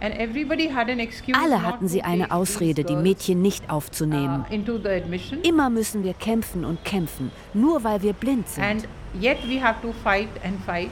[0.00, 3.66] and everybody had an excuse Alle hatten to sie eine take Ausrede, die Mädchen nicht
[3.66, 4.44] girls, aufzunehmen.
[4.48, 5.36] uh.
[5.42, 8.62] Immer müssen wir kämpfen und kämpfen, nur weil wir blind sind.
[8.64, 8.88] And
[9.20, 10.90] yet we have to fight and fight.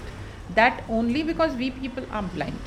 [0.57, 2.59] That only because we people are blind.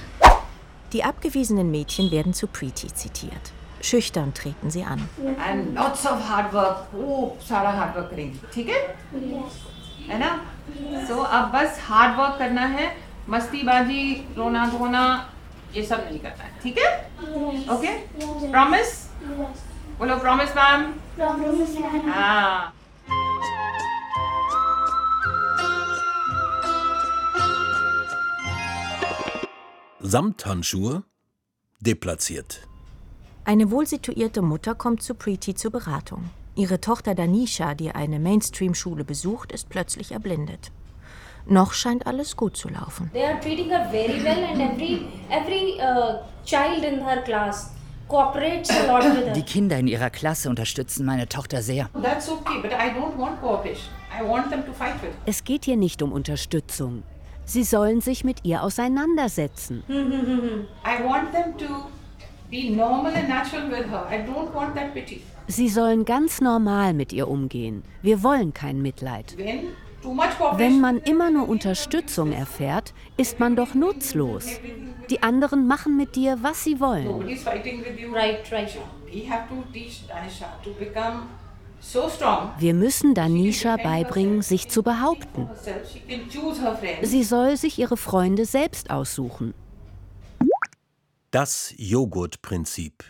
[0.93, 3.51] Die abgewiesenen Mädchen werden zu Preeti zitiert.
[3.83, 5.09] Schüchtern treten sie an.
[5.46, 6.90] And lots of hard work.
[6.90, 8.81] खूब सारा hard work करेंगे ठीक है
[10.09, 10.31] है ना
[11.09, 12.87] so अब बस hard work करना है
[13.31, 14.03] मस्तीबाजी
[14.37, 15.05] रोना धोना
[15.74, 16.88] ये सब नहीं करना है ठीक है
[17.74, 17.96] ओके
[18.50, 18.94] प्रॉमिस
[19.98, 20.92] बोलो प्रॉमिस मैम
[22.11, 22.72] हाँ
[30.14, 31.03] Samthandschuhe
[31.83, 32.61] deplatziert.
[33.49, 36.29] Eine wohlsituierte Mutter kommt zu Preeti zur Beratung.
[36.53, 40.71] Ihre Tochter Danisha, die eine Mainstream-Schule besucht, ist plötzlich erblindet.
[41.47, 43.09] Noch scheint alles gut zu laufen.
[43.12, 47.71] They are treating her very well, and every every uh, child in her class
[48.07, 49.33] cooperates a lot with her.
[49.33, 51.89] Die Kinder in ihrer Klasse unterstützen meine Tochter sehr.
[52.03, 55.65] that's okay but I don't want cooperation I want them to fight with Es geht
[55.65, 57.01] hier nicht um Unterstützung.
[57.45, 59.83] Sie sollen sich mit ihr auseinandersetzen.
[59.89, 61.89] I want them to
[65.47, 67.83] Sie sollen ganz normal mit ihr umgehen.
[68.01, 69.35] Wir wollen kein Mitleid.
[69.38, 74.47] Wenn man immer nur Unterstützung erfährt, ist man doch nutzlos.
[75.09, 77.27] Die anderen machen mit dir, was sie wollen.
[82.59, 85.49] Wir müssen Danisha beibringen, sich zu behaupten.
[87.01, 89.53] Sie soll sich ihre Freunde selbst aussuchen.
[91.32, 93.04] Das Joghurtprinzip.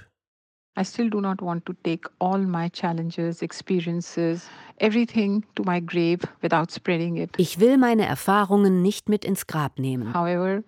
[0.77, 6.19] I still do not want to take all my challenges, experiences, everything to my grave
[6.41, 7.31] without spreading it.
[7.37, 10.13] Ich will meine Erfahrungen nicht mit ins Grab nehmen.
[10.13, 10.63] However,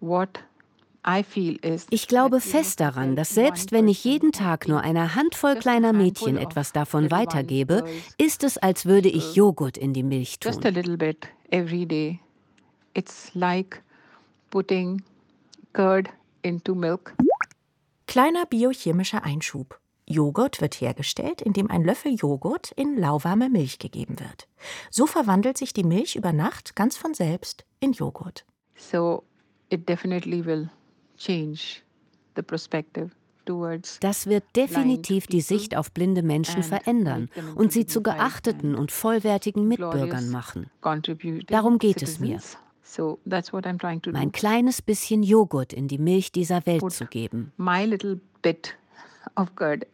[0.00, 0.44] what
[1.06, 5.14] I feel is Ich glaube fest daran, dass selbst wenn ich jeden Tag nur einer
[5.14, 7.84] Handvoll kleiner Mädchen etwas davon weitergebe,
[8.16, 10.52] ist es, als würde ich Joghurt in die Milch tun.
[12.96, 13.82] It's like
[14.50, 15.02] putting
[15.72, 16.08] curd
[16.44, 17.14] into milk.
[18.06, 19.80] Kleiner biochemischer Einschub.
[20.06, 24.48] Joghurt wird hergestellt, indem ein Löffel Joghurt in lauwarme Milch gegeben wird.
[24.90, 28.44] So verwandelt sich die Milch über Nacht ganz von selbst in Joghurt.
[28.76, 29.24] So
[29.70, 30.68] it definitely will
[31.16, 31.80] change
[32.36, 33.10] the perspective
[33.46, 38.92] towards Das wird definitiv die Sicht auf blinde Menschen verändern und sie zu geachteten und
[38.92, 40.70] vollwertigen Mitbürgern machen.
[41.46, 42.40] Darum geht es mir.
[42.84, 44.18] So that's what I'm trying to do.
[44.18, 47.52] Mein kleines bisschen Joghurt in die Milch dieser Welt zu geben.
[47.56, 48.76] My little bit
[49.36, 49.86] of curd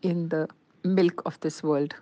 [0.00, 0.46] in the
[0.82, 1.94] milk of this world.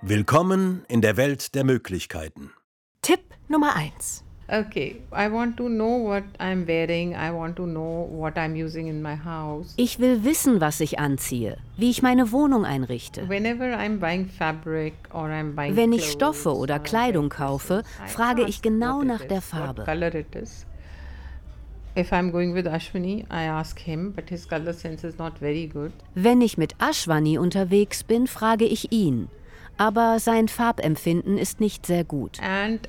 [0.00, 2.52] Willkommen in der Welt der Möglichkeiten.
[3.02, 4.24] Tipp Nummer 1.
[4.48, 7.14] Okay, I want to know what I'm wearing.
[7.14, 9.72] I want to know what I'm using in my house.
[9.76, 13.28] Ich will wissen, was ich anziehe, wie ich meine Wohnung einrichte.
[13.28, 18.62] Whenever I'm buying fabric or I'm buying Wenn ich Stoffe oder Kleidung kaufe, frage ich
[18.62, 19.84] genau nach der Farbe.
[19.84, 20.66] color it is.
[21.96, 25.66] If I'm going with Ashwini, I ask him, but his color sense is not very
[25.66, 25.92] good.
[26.14, 29.28] Wenn ich mit Ashwani unterwegs bin, frage ich ihn.
[29.78, 32.38] Aber sein Farbempfinden ist nicht sehr gut.
[32.42, 32.88] And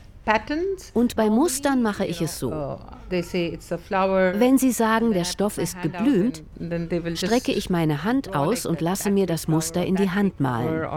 [0.94, 2.50] Und bei Mustern mache ich es so.
[2.50, 4.34] flower.
[4.38, 6.44] Wenn sie sagen, der Stoff ist geblümt,
[7.16, 10.88] strecke ich meine Hand aus und lasse mir das Muster in die Hand malen.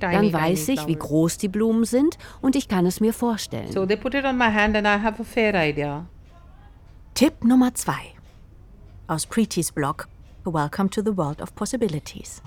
[0.00, 3.70] Dann weiß ich, wie groß die Blumen sind und ich kann es mir vorstellen.
[3.72, 6.06] So they put it on my hand and I have a fair idea.
[7.14, 7.92] Tipp Nummer 2.
[9.06, 10.08] Aus Preetis Blog
[10.44, 12.42] Welcome to the World of Possibilities.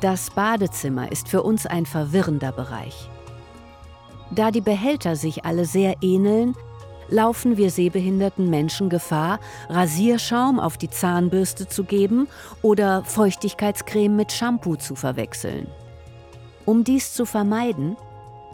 [0.00, 3.09] Das Badezimmer ist für uns ein verwirrender Bereich.
[4.30, 6.54] Da die Behälter sich alle sehr ähneln,
[7.08, 12.28] laufen wir sehbehinderten Menschen Gefahr, Rasierschaum auf die Zahnbürste zu geben
[12.62, 15.66] oder Feuchtigkeitscreme mit Shampoo zu verwechseln.
[16.64, 17.96] Um dies zu vermeiden,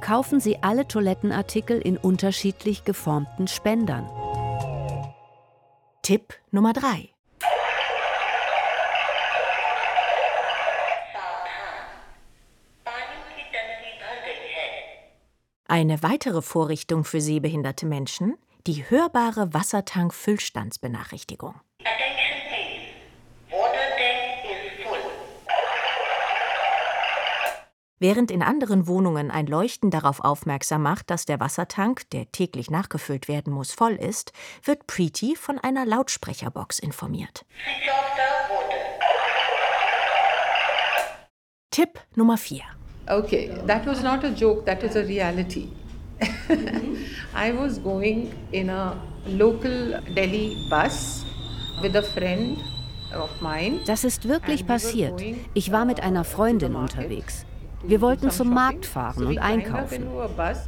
[0.00, 4.08] kaufen Sie alle Toilettenartikel in unterschiedlich geformten Spendern.
[6.02, 7.15] Tipp Nummer 3.
[15.68, 18.36] Eine weitere Vorrichtung für sehbehinderte Menschen,
[18.68, 21.56] die hörbare Wassertank-Füllstandsbenachrichtigung.
[27.98, 33.26] Während in anderen Wohnungen ein Leuchten darauf aufmerksam macht, dass der Wassertank, der täglich nachgefüllt
[33.26, 37.46] werden muss, voll ist, wird Preeti von einer Lautsprecherbox informiert.
[41.70, 42.62] Tipp Nummer 4.
[43.08, 45.68] Okay, that was not a joke, that is a reality.
[47.34, 51.24] I was going in a local Delhi bus
[51.82, 52.58] with a friend
[53.14, 53.80] of mine.
[53.86, 55.22] Das ist wirklich passiert.
[55.54, 57.46] Ich war mit einer Freundin unterwegs.
[57.84, 60.06] Wir wollten zum Markt fahren und einkaufen.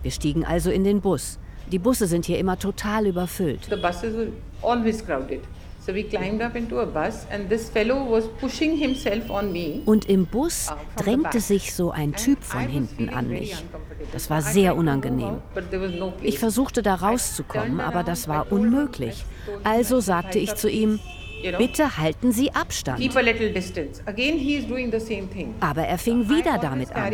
[0.02, 1.38] Wir stiegen also in den Bus.
[1.72, 3.66] Die Busse sind hier immer total überfüllt.
[3.68, 5.40] The buses were always crowded.
[5.88, 9.80] So we climbed up into a bus and this fellow was pushing himself on me.
[9.86, 13.64] Und im Bus drängte sich so ein Typ von hinten an mich.
[14.12, 15.40] Das war sehr unangenehm.
[16.20, 19.24] Ich versuchte da rauszukommen, aber das war unmöglich.
[19.64, 21.00] Also sagte ich zu ihm,
[21.56, 22.98] bitte halten Sie Abstand.
[22.98, 24.02] Keep a little distance.
[24.04, 25.54] Again, he is doing the same thing.
[25.60, 27.10] Aber er fing wieder damit an.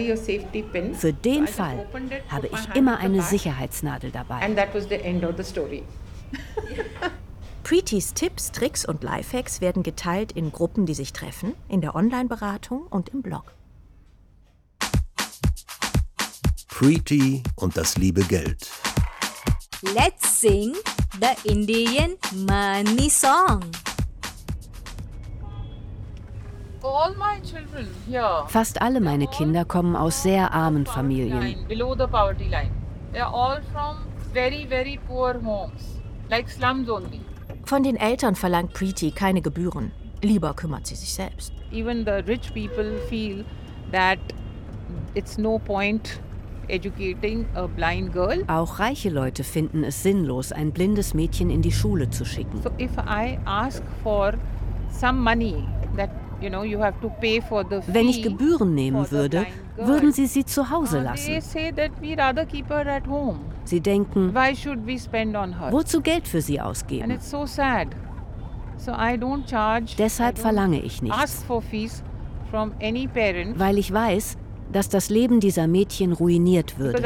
[0.95, 1.87] Für den Fall
[2.29, 4.41] habe ich immer eine Sicherheitsnadel dabei.
[7.65, 12.83] Preetis Tipps, Tricks und Lifehacks werden geteilt in Gruppen, die sich treffen, in der Online-Beratung
[12.83, 13.55] und im Blog.
[16.69, 18.71] Preeti und das liebe Geld.
[19.95, 20.75] Let's sing
[21.19, 23.63] the Indian money song.
[26.83, 31.41] All my children here Fast alle meine Kinder kommen aus sehr armen Familien.
[31.41, 32.71] line, below the poverty line.
[33.15, 37.23] They're all from very, very poor homes, like slums only.
[37.67, 39.93] Von den Eltern verlangt Preeti keine Gebühren.
[40.23, 41.53] Lieber kümmert sie sich selbst.
[41.73, 43.45] Even the rich people feel
[43.91, 44.19] that
[45.15, 46.21] it's no point
[46.69, 48.45] educating a blind girl.
[48.49, 52.61] Auch reiche Leute finden es sinnlos, ein blindes Mädchen in die Schule zu schicken.
[52.63, 54.35] So if I ask for
[54.91, 55.65] some money
[55.97, 60.13] that you know you have to pay for the Wenn ich Gebühren nehmen würde, würden
[60.13, 61.41] sie sie zu Hause lassen.
[63.65, 64.33] Sie denken,
[65.73, 67.11] wozu Geld für sie ausgeben?
[69.99, 71.45] Deshalb verlange ich nichts,
[73.59, 74.37] weil ich weiß,
[74.73, 77.03] dass das Leben dieser Mädchen ruiniert würde.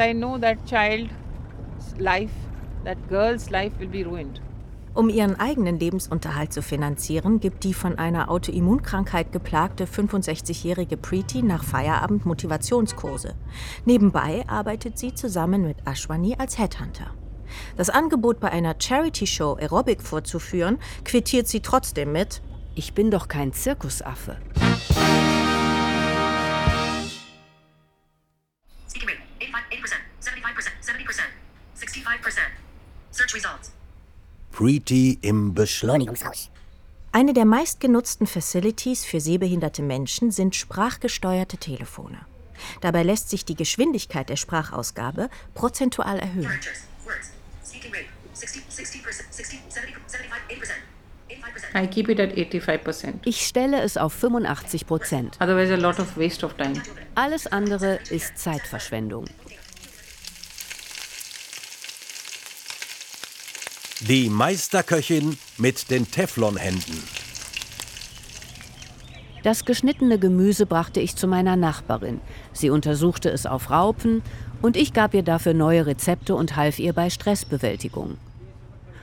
[4.98, 11.62] Um ihren eigenen Lebensunterhalt zu finanzieren, gibt die von einer Autoimmunkrankheit geplagte 65-jährige Preeti nach
[11.62, 13.36] Feierabend Motivationskurse.
[13.84, 17.14] Nebenbei arbeitet sie zusammen mit Ashwani als Headhunter.
[17.76, 22.42] Das Angebot bei einer Charity-Show Aerobic vorzuführen, quittiert sie trotzdem mit
[22.74, 24.38] Ich bin doch kein Zirkusaffe.
[28.90, 31.22] Rate 85, 75%, 70%,
[31.84, 32.40] 65%.
[33.12, 33.77] Search results.
[34.58, 36.50] Preeti im Beschleunigungshaus.
[37.12, 42.18] Eine der meistgenutzten Facilities für sehbehinderte Menschen sind sprachgesteuerte Telefone.
[42.80, 46.42] Dabei lässt sich die Geschwindigkeit der Sprachausgabe prozentual erhöhen.
[46.42, 47.30] Characters, words,
[47.64, 48.72] speaking rate, 60, 60%,
[49.30, 51.76] 60, 70, 75, 80%.
[51.76, 51.80] 85%.
[51.80, 53.14] I keep it at 85%.
[53.26, 55.38] Ich stelle es auf 85 Prozent.
[57.14, 59.26] Alles andere ist Zeitverschwendung.
[64.00, 67.02] Die Meisterköchin mit den Teflonhänden.
[69.42, 72.20] Das geschnittene Gemüse brachte ich zu meiner Nachbarin.
[72.52, 74.22] Sie untersuchte es auf Raupen
[74.62, 78.18] und ich gab ihr dafür neue Rezepte und half ihr bei Stressbewältigung.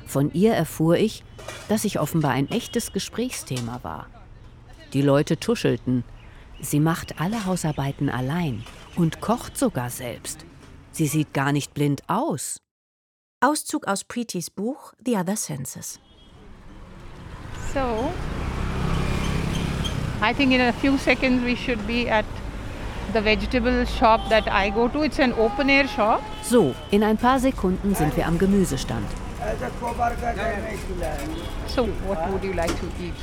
[0.05, 1.25] Von ihr erfuhr ich,
[1.67, 4.07] dass ich offenbar ein echtes Gesprächsthema war.
[4.93, 6.05] Die Leute tuschelten.
[6.61, 8.63] Sie macht alle Hausarbeiten allein
[8.95, 10.45] und kocht sogar selbst.
[10.91, 12.61] Sie sieht gar nicht blind aus.
[13.45, 15.99] Auszug aus Preetys Buch The Other Senses.
[17.71, 18.11] So,
[20.19, 22.25] I think in a few seconds we should be at
[23.13, 25.03] the vegetable shop that I go to.
[25.03, 26.23] It's an open air shop.
[26.41, 29.05] So, in ein paar Sekunden sind wir am Gemüsestand.
[31.67, 33.13] So, what would you like to eat?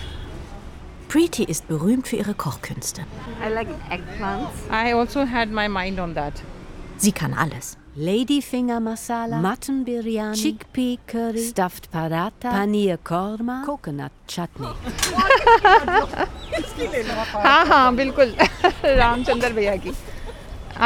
[1.08, 3.02] Preeti ist berühmt für ihre Kochkünste.
[3.44, 4.52] I like eggplants.
[4.70, 6.34] I also had my mind on that.
[6.96, 7.76] Sie kann alles.
[7.97, 14.67] Ladyfinger Masala, Mutton Biryani, Chickpea Curry, Stuffed Paratha, Paneer Korma, Coconut Chutney.
[17.45, 18.35] हाँ हाँ बिल्कुल
[18.85, 19.91] रामचंद्र भैया की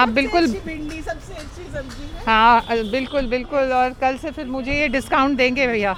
[0.02, 4.80] आप बिल्कुल भिंडी सबसे अच्छी सब्जी है हाँ बिल्कुल बिल्कुल और कल से फिर मुझे
[4.80, 5.96] ये डिस्काउंट देंगे भैया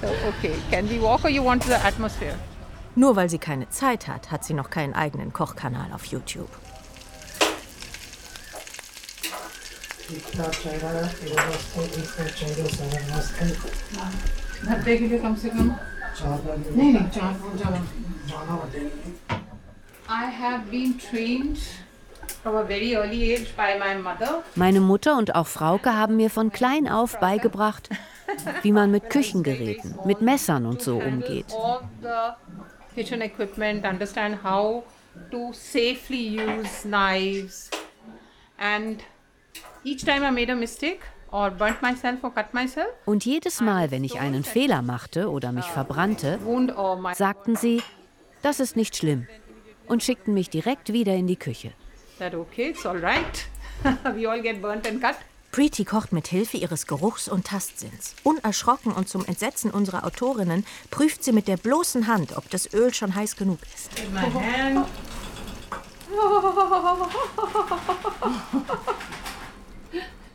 [0.00, 2.34] so okay can we walk or you want the atmosphere
[2.96, 6.48] Nur weil sie keine Zeit hat, hat sie noch keinen eigenen Kochkanal auf YouTube.
[14.66, 15.70] भट्टे के लिए कम से कम
[16.76, 17.78] नहीं नहीं चार बहुत ज़्यादा
[20.06, 21.58] I have been trained
[22.42, 24.42] from a very early age by my mother.
[24.54, 27.88] Meine Mutter und auch Frauke haben mir von klein auf beigebracht,
[28.62, 31.46] wie man mit Küchengeräten, mit Messern und so umgeht.
[39.83, 40.99] each time I made a mistake
[41.31, 45.51] or burnt myself or cut myself, Und jedes Mal, wenn ich einen Fehler machte oder
[45.51, 47.81] mich verbrannte, or my sagten sie,
[48.41, 49.27] das ist nicht schlimm
[49.87, 51.71] und schickten mich direkt wieder in die Küche.
[52.19, 53.47] that okay, it's all right.
[54.15, 55.15] we all get burnt and cut.
[55.51, 58.13] Preeti kocht mit Hilfe ihres Geruchs- und Tastsinns.
[58.23, 62.93] Unerschrocken und zum Entsetzen unserer Autorinnen prüft sie mit der bloßen Hand, ob das Öl
[62.93, 63.89] schon heiß genug ist.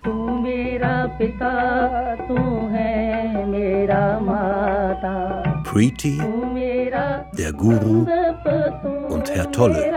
[0.05, 1.53] तू मेरा पिता
[2.29, 2.37] तू
[2.75, 5.15] है मेरा माता
[5.75, 6.21] Preeti,
[7.37, 8.07] der Guru
[9.09, 9.91] und Herr Tolle.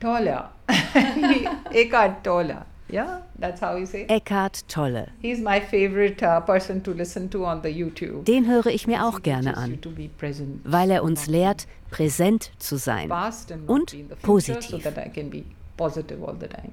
[0.00, 0.50] Tolle,
[1.72, 2.64] Eckhart Tolle.
[2.88, 4.06] Yeah, that's how you say.
[4.08, 5.08] Eckhart Tolle.
[5.20, 8.24] He's my favorite uh, person to listen to on the YouTube.
[8.24, 12.52] Den höre ich mir auch gerne an, To be present, weil er uns lehrt, präsent
[12.58, 14.78] zu sein past and not und be in the future, so
[15.76, 16.72] positiv.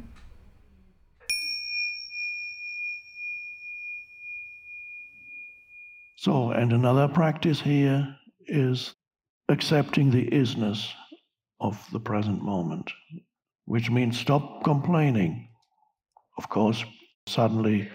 [6.28, 8.14] So, and another practice here
[8.46, 8.94] is
[9.48, 10.92] accepting the isness
[11.58, 12.90] of the present moment,
[13.64, 15.48] which means stop complaining.
[16.36, 16.84] Of course,
[17.26, 17.88] suddenly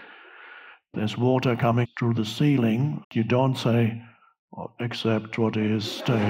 [0.94, 3.04] there's water coming through the ceiling.
[3.12, 4.02] You don't say,
[4.56, 6.14] "Oh, accept what is, stay.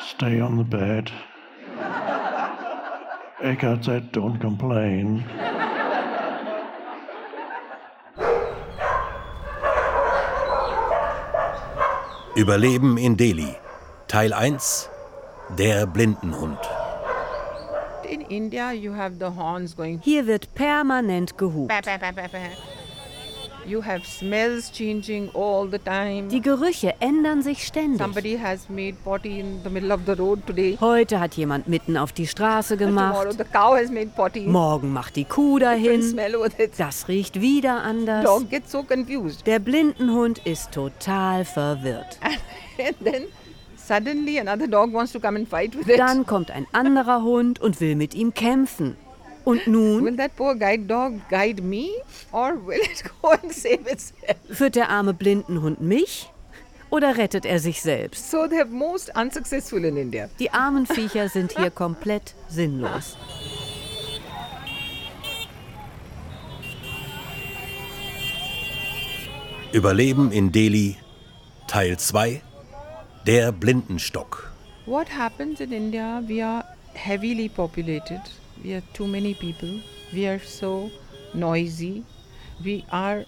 [0.00, 1.12] stay on the bed.
[3.42, 5.26] Eckhart said, don't complain.
[12.38, 13.52] Überleben in Delhi.
[14.06, 14.88] Teil 1.
[15.58, 16.60] Der Blindenhund.
[20.04, 21.72] Hier wird permanent gehupt.
[26.30, 28.00] Die Gerüche ändern sich ständig.
[28.00, 30.78] Somebody has made potty in the middle of the road today.
[30.80, 33.26] Heute hat jemand mitten auf die Straße gemacht.
[34.46, 36.18] Morgen macht die Kuh dahin.
[36.78, 38.24] Das riecht wieder anders.
[38.24, 39.46] Dog gets so confused.
[39.46, 42.18] Der Blindenhund ist total verwirrt.
[42.78, 43.24] And then
[43.76, 45.98] suddenly another dog wants to come and fight with it.
[45.98, 48.96] Dann kommt ein anderer Hund und will mit ihm kämpfen.
[49.48, 51.88] Und nun Will that poor guide dog guide me
[52.32, 54.36] or will it go and save itself?
[54.50, 56.28] führt der arme Blindenhund mich
[56.90, 58.30] oder rettet er sich selbst?
[58.30, 60.28] So they're most unsuccessful in India.
[60.38, 63.16] Die armen Viecher sind hier komplett sinnlos.
[69.72, 70.98] Überleben in Delhi.
[71.68, 72.42] Teil 2.
[73.26, 74.52] Der Blindenstock.
[74.84, 76.22] What happens in India?
[76.26, 78.20] We are heavily populated.
[78.64, 79.80] We are too many people.
[80.12, 80.90] We are so
[81.32, 82.04] noisy.
[82.64, 83.24] We are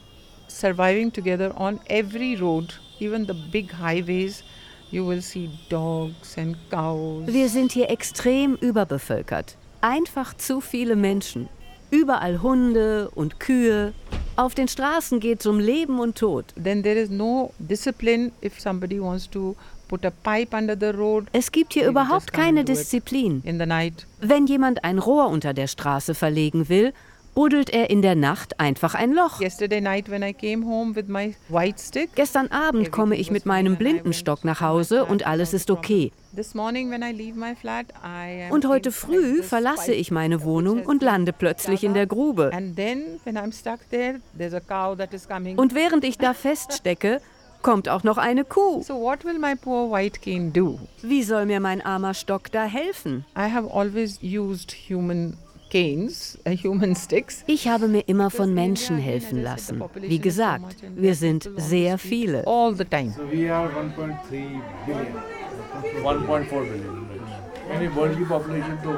[0.49, 4.43] surviving together on every road, even the big highways.
[4.91, 7.29] You will see dogs and cows.
[7.29, 9.57] Wir sind hier extrem überbevölkert.
[9.81, 11.49] Einfach zu viele Menschen.
[11.91, 13.93] Überall Hunde und Kühe.
[14.37, 16.47] Auf den Straßen geht es um Leben und Tod.
[16.61, 19.55] Then there is no discipline if somebody wants to
[21.33, 23.43] Es gibt hier überhaupt keine Disziplin.
[24.21, 26.93] Wenn jemand ein Rohr unter der Straße verlegen will,
[27.35, 29.41] buddelt er in der Nacht einfach ein Loch.
[32.15, 36.13] Gestern Abend komme ich mit meinem Blindenstock nach Hause und alles ist okay.
[38.51, 42.51] Und heute früh verlasse ich meine Wohnung und lande plötzlich in der Grube.
[45.57, 47.21] Und während ich da feststecke,
[47.62, 48.84] kommt auch noch eine Kuh.
[48.84, 50.80] So what will my poor white cane do?
[51.02, 53.26] Wie soll mir mein armer Stock da helfen?
[53.36, 55.38] I have always used human
[55.72, 57.44] canes, uh, human sticks.
[57.48, 59.82] Ich habe mir immer von Menschen helfen lassen.
[59.96, 62.46] Wie gesagt, wir sind sehr viele.
[62.46, 63.14] All the time.
[63.18, 65.08] So we are 1.3 billion,
[66.04, 67.06] 1.4 billion.
[67.70, 68.92] मैंने वर्ल्ड की पॉपुलेशन तो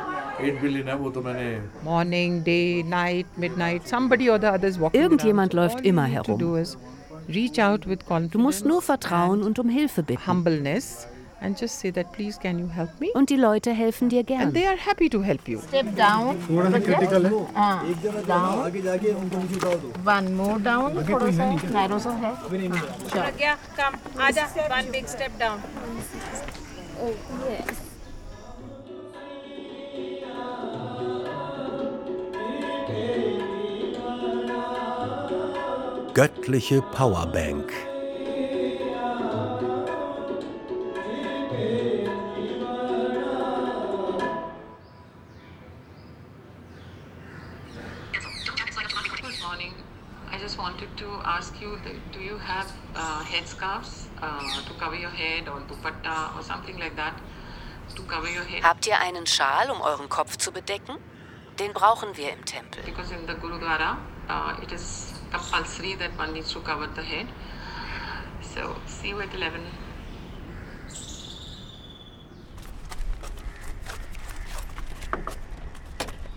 [0.46, 4.78] 8 billion है वो तो मैंने Morning, day, night, midnight, somebody or the other is
[4.78, 5.60] walking Irgendjemand around.
[5.62, 6.40] läuft All you immer need to herum.
[7.32, 10.26] do is reach out with confidence Du musst nur vertrauen und um Hilfe bitten.
[10.28, 11.08] humbleness
[11.40, 13.10] and just say that please can you help me?
[13.14, 14.54] Und die Leute helfen dir And gern.
[14.54, 15.60] they are happy to help you.
[15.60, 16.36] Step down.
[16.50, 17.84] थोड़ा सा क्रिटिकल है हाँ,
[18.28, 18.58] down.
[20.06, 20.96] One more down.
[21.10, 22.34] थोड़ा सा narrow सा है.
[22.50, 23.22] Sure.
[23.22, 24.00] Pragya, come.
[24.30, 25.62] Aja, one big step down.
[27.00, 27.14] Oh,
[27.48, 27.84] yes.
[36.15, 37.73] Göttliche Powerbank.
[49.23, 49.73] Good morning.
[50.31, 54.97] I just wanted to ask you, that do you have uh, headscarves uh, to cover
[54.97, 57.15] your head or dupatta or something like that
[57.97, 58.63] to cover your head?
[58.63, 60.99] Habt ihr einen Schal, um euren Kopf zu bedecken?
[61.59, 62.83] Den brauchen wir im Tempel.
[62.85, 63.97] Because in the Gurudwara,
[64.29, 67.27] uh, it is compulsory that one needs to cover the head.
[68.55, 69.63] So, see you at 11.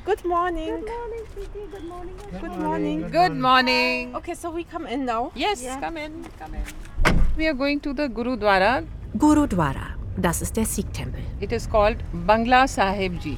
[0.05, 0.69] Good morning.
[0.69, 1.67] Good morning, sweetie.
[1.71, 2.15] Good morning.
[2.41, 2.97] Good morning.
[3.11, 4.15] Good morning.
[4.15, 5.31] Okay, so we come in now.
[5.35, 5.79] Yes, Yeah.
[5.79, 6.63] come in, come in.
[7.37, 8.83] We are going to the Gurudwara.
[9.17, 9.87] Gurudwara,
[10.17, 11.21] das ist der Sikh-Tempel.
[11.41, 13.37] It is called Bangla Sahib Ji.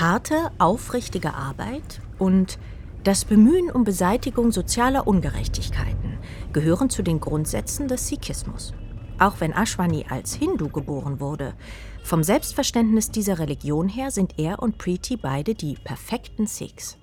[0.00, 2.58] Harte, aufrichtige Arbeit und
[3.04, 6.18] das Bemühen um Beseitigung sozialer Ungerechtigkeiten
[6.52, 8.74] gehören zu den Grundsätzen des Sikhismus.
[9.18, 11.54] Auch wenn Ashwani als Hindu geboren wurde,
[12.02, 16.96] vom Selbstverständnis dieser Religion her sind er und Preeti beide die perfekten Sikhs.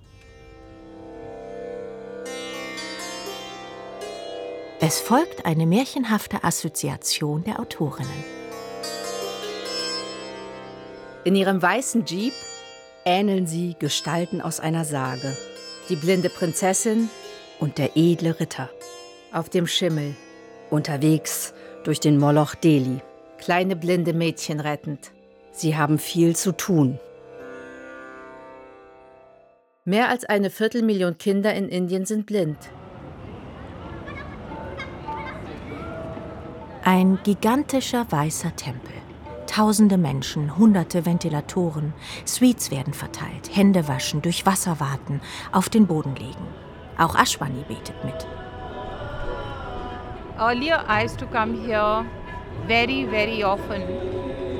[4.80, 8.24] Es folgt eine märchenhafte Assoziation der Autorinnen.
[11.24, 12.34] In ihrem weißen Jeep
[13.06, 15.36] ähneln sie Gestalten aus einer Sage.
[15.90, 17.10] Die blinde Prinzessin
[17.60, 18.70] und der edle Ritter.
[19.32, 20.16] Auf dem Schimmel,
[20.70, 21.54] unterwegs
[21.86, 23.00] durch den Moloch Delhi.
[23.38, 25.12] Kleine blinde Mädchen rettend.
[25.52, 27.00] Sie haben viel zu tun.
[29.86, 32.58] Mehr als eine Viertelmillion Kinder in Indien sind blind.
[36.84, 38.97] Ein gigantischer weißer Tempel.
[39.58, 41.96] Tausende Menschen, hunderte Ventilatoren,
[42.26, 45.20] Suites werden verteilt, Hände waschen, durch Wasser warten,
[45.52, 46.46] auf den Boden legen.
[47.00, 48.28] Auch Ashwani betet mit.
[50.38, 52.06] Earlier, I used to come here
[52.68, 53.82] very, very often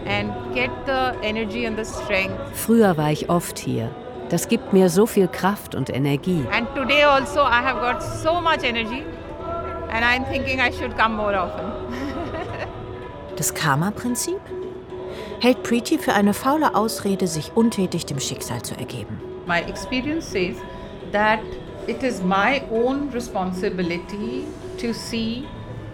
[0.08, 2.34] and get the energy and the strength.
[2.54, 3.92] Früher war ich oft hier.
[4.30, 6.44] Das gibt mir so viel Kraft und Energie.
[6.52, 9.04] And today also I have got so much energy
[9.92, 11.68] and I'm thinking I should come more often.
[13.36, 14.40] Das Karma-Prinzip?
[15.40, 19.20] Hält Preeti für eine faule Ausrede, sich untätig dem Schicksal zu ergeben.
[19.46, 20.56] My experience says
[21.12, 21.40] that
[21.86, 24.46] it is my own responsibility
[24.82, 25.46] to see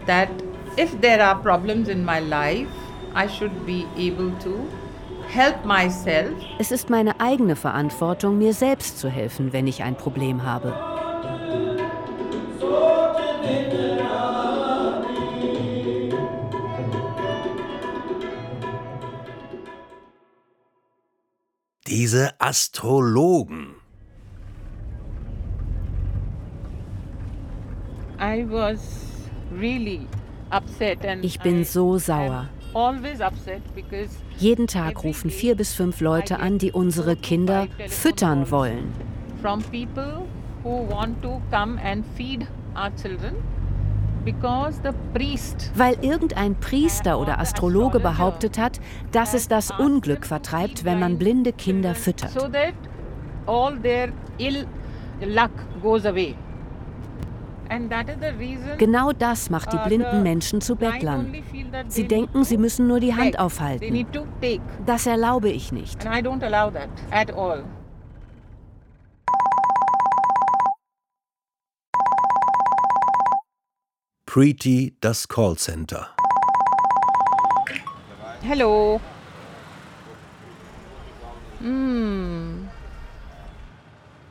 [0.08, 0.30] that
[0.78, 2.70] if there are problems in my life,
[3.16, 4.66] I should be able to
[5.28, 6.32] help myself.
[6.58, 10.93] Es ist meine eigene Verantwortung, mir selbst zu helfen, wenn ich ein Problem habe.
[22.04, 23.76] Diese Astrologen.
[28.20, 28.80] I was
[29.58, 30.06] really
[30.52, 32.50] upset and Ich bin so sauer.
[32.74, 38.52] always upset because Jeden Tag rufen vier bis fünf Leute an, die unsere Kinder füttern
[38.52, 38.92] wollen.
[39.42, 40.28] from people
[40.62, 42.46] who want to come and feed
[42.76, 43.36] our children
[45.76, 48.80] Weil irgendein Priester oder Astrologe behauptet hat,
[49.12, 52.32] dass es das Unglück vertreibt, wenn man blinde Kinder füttert.
[58.78, 61.34] Genau das macht die blinden Menschen zu Bettlern.
[61.88, 64.06] Sie denken, sie müssen nur die Hand aufhalten.
[64.86, 66.00] Das erlaube ich nicht.
[74.34, 76.10] Preeti das Callcenter.
[78.42, 79.00] Hello.
[81.60, 82.68] Hmm.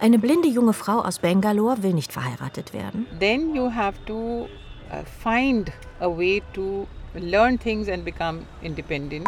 [0.01, 3.07] Eine blinde junge Frau aus Bangalore will nicht verheiratet werden.
[3.21, 4.49] Then you have to
[4.91, 9.25] uh, find a way to learn things and become independent.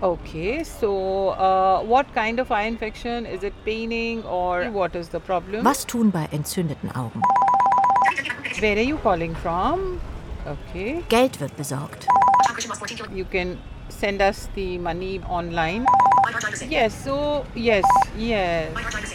[0.00, 3.26] Okay, so uh, what kind of eye infection?
[3.26, 5.64] Is it paining or what is the problem?
[5.64, 7.20] Was tun bei entzündeten Augen?
[8.60, 10.00] Where are you calling from?
[10.44, 11.04] Okay.
[11.08, 12.08] Geld wird besorgt.
[13.14, 15.86] You can send us the money online.
[16.68, 17.84] Yes, so yes,
[18.16, 18.68] yes,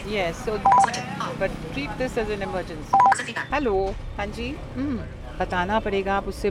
[0.10, 0.46] yes.
[0.46, 0.58] So,
[1.39, 2.94] but treat this as an emergency.
[3.52, 4.56] Hallo, Hanji.
[4.78, 5.00] Mm.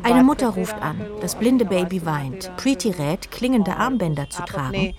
[0.02, 1.00] Eine Mutter ruft an.
[1.20, 2.54] Das blinde Baby weint.
[2.56, 4.94] Preeti rät, klingende Armbänder zu tragen,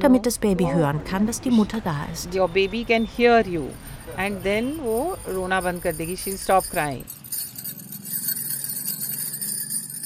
[0.00, 2.34] damit das Baby hören kann, dass die Mutter da ist.
[2.34, 3.68] Your baby can hear you.
[4.17, 7.05] and then वो रोना बंद कर देगी she'll stop crying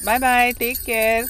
[0.06, 1.26] bye bye take care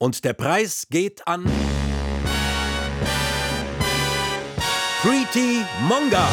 [0.00, 1.44] Und der Preis geht an
[5.02, 6.26] Preeti Monga.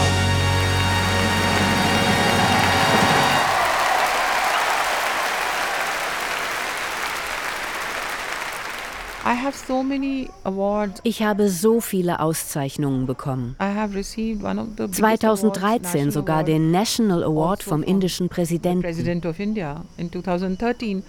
[11.02, 13.56] Ich habe so viele Auszeichnungen bekommen.
[13.60, 17.70] I have received one of the biggest awards, 2013 national sogar den National Award also
[17.70, 18.82] vom from indischen Präsidenten.
[18.82, 21.02] President of India in 2013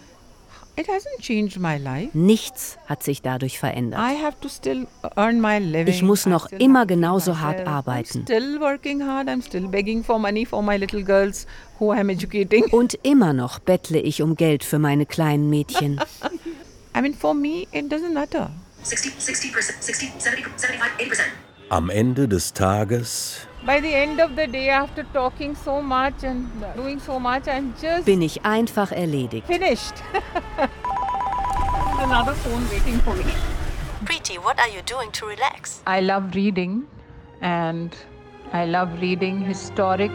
[0.79, 3.99] it hasn't changed my life Nichts hat sich dadurch verändert.
[3.99, 8.19] I have to still earn my living Ich muss noch still immer genauso hart arbeiten.
[8.19, 11.45] I'm still working hard I'm still begging for money for my little girls
[11.79, 15.99] who I'm educating Und immer noch bettle ich um Geld für meine kleinen Mädchen.
[16.97, 18.49] I mean for me it doesn't matter
[18.81, 21.21] 60, 60%, 60, 70, 75, 80%.
[21.69, 26.47] Am Ende des Tages By the end of the day, after talking so much and
[26.75, 29.45] doing so much, I'm just Bin ich einfach erledigt.
[29.45, 29.95] finished.
[30.55, 30.69] There's
[32.09, 33.25] another phone waiting for me.
[34.05, 35.81] Preeti, what are you doing to relax?
[35.85, 36.87] I love reading
[37.41, 37.95] and
[38.53, 40.11] I love reading historic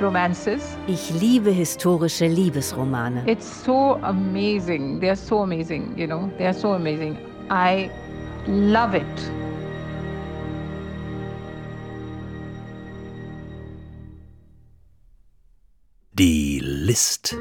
[0.00, 0.76] romances.
[0.86, 3.22] Ich liebe historische Liebesromane.
[3.26, 5.00] It's so amazing.
[5.00, 7.16] They're so amazing, you know, they're so amazing.
[7.50, 7.90] I
[8.46, 9.04] love it.
[16.20, 17.34] die List.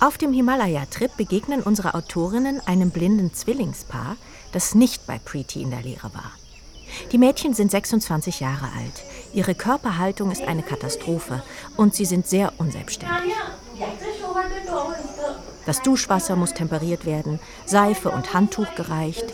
[0.00, 4.16] Auf dem Himalaya-Trip begegnen unsere Autorinnen einem blinden Zwillingspaar,
[4.52, 6.32] das nicht bei Preeti in der Lehre war.
[7.12, 9.02] Die Mädchen sind 26 Jahre alt.
[9.32, 11.42] Ihre Körperhaltung ist eine Katastrophe
[11.76, 13.34] und sie sind sehr unselbstständig.
[15.66, 19.24] Das Duschwasser muss temperiert werden, Seife und Handtuch gereicht,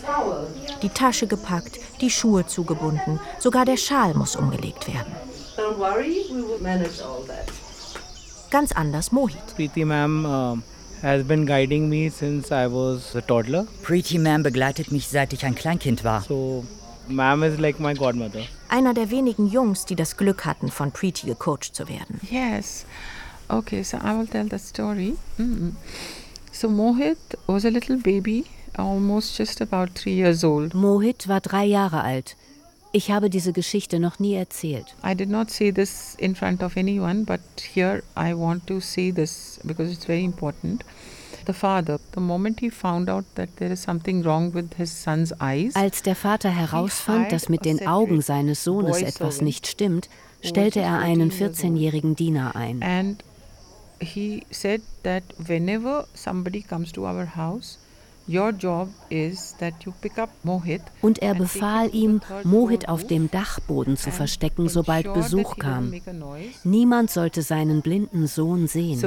[0.83, 5.13] die Tasche gepackt, die Schuhe zugebunden, sogar der Schal muss umgelegt werden.
[5.57, 7.49] Don't worry, we will manage all that.
[8.51, 9.57] Ganz anders Mohit.
[9.57, 10.63] Preeti ma'am
[11.03, 13.67] has been guiding me since I was a toddler.
[13.83, 16.23] Preeti Ma'am begleitet mich, seit ich ein Kleinkind war.
[16.23, 16.65] So
[17.11, 18.43] Ma'am is like my godmother.
[18.69, 22.21] Einer der wenigen Jungs, die das Glück hatten, von Preeti gecoacht zu werden.
[22.31, 22.85] Yes.
[23.49, 25.17] Okay, so I will tell the story.
[25.39, 25.73] Mm.
[26.53, 28.45] So Mohit was a little baby,
[28.77, 30.75] almost just about three years old.
[30.75, 32.37] Mohit war drei Jahre alt.
[32.93, 34.95] Ich habe diese Geschichte noch nie erzählt.
[35.05, 37.41] I did not say this in front of anyone, but
[37.75, 40.85] here I want to say this because it's very important.
[41.51, 45.33] The father, the moment he found out that there is something wrong with his son's
[45.41, 50.09] eyes, Als der Vater herausfand, dass mit den Augen seines Sohnes etwas nicht stimmt,
[50.45, 52.81] stellte er einen 14-jährigen Diener ein.
[52.83, 53.25] and
[54.01, 57.79] he said that whenever somebody comes to our house,
[58.29, 63.29] your job is that you pick up Mohit Und er befahl ihm, Mohit auf dem
[63.29, 65.93] Dachboden zu verstecken, sobald Besuch kam.
[66.63, 69.01] Niemand sollte seinen blinden Sohn sehen.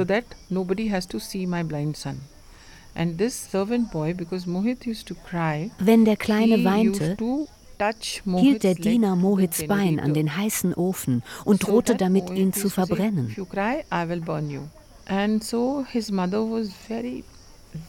[5.78, 10.74] Wenn der Kleine weinte, used to touch hielt der Diener Mohits Bein an den heißen
[10.74, 13.28] Ofen und drohte damit, ihn zu verbrennen.
[13.30, 14.62] If you cry, I will burn you.
[15.06, 17.24] And so his mother was very,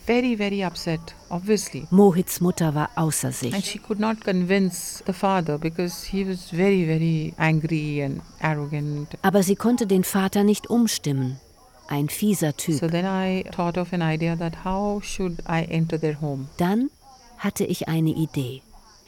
[0.05, 0.99] very, very upset,
[1.29, 1.87] obviously.
[1.91, 3.65] Mohits Mutter war außer And sich.
[3.65, 9.17] she could not convince the father because he was very, very angry and arrogant.
[9.21, 11.39] Aber sie konnte den Vater nicht umstimmen.
[11.87, 12.79] Ein fieser Typ.
[12.79, 16.47] So then I thought of an idea that how should I enter their home?
[16.57, 16.89] Dann
[17.37, 18.61] hatte ich eine Idee.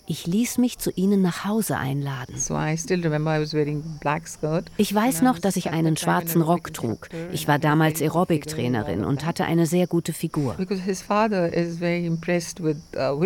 [0.10, 2.38] Ich ließ mich zu ihnen nach Hause einladen.
[2.38, 4.72] So I still remember I was wearing black skirt.
[4.78, 7.10] Ich weiß noch, dass ich einen schwarzen Rock trug.
[7.34, 10.54] Ich war damals Aerobic-Trainerin und hatte eine sehr gute Figur.
[10.54, 13.18] Because his father is very impressed with uh.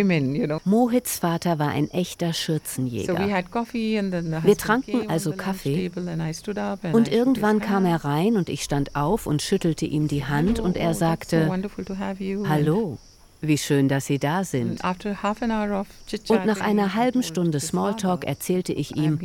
[0.66, 3.16] Mohits Vater war ein echter Schürzenjäger.
[3.16, 5.92] Wir tranken also Kaffee.
[6.94, 10.78] Und irgendwann kam er rein und ich stand auf und schüttelte ihm die Hand und
[10.78, 11.48] er Oh, sagte.
[12.48, 12.98] Hallo,
[13.42, 14.84] wie schön, dass Sie da sind.
[14.84, 19.18] Und nach einer halben Stunde Smalltalk erzählte ich ihm,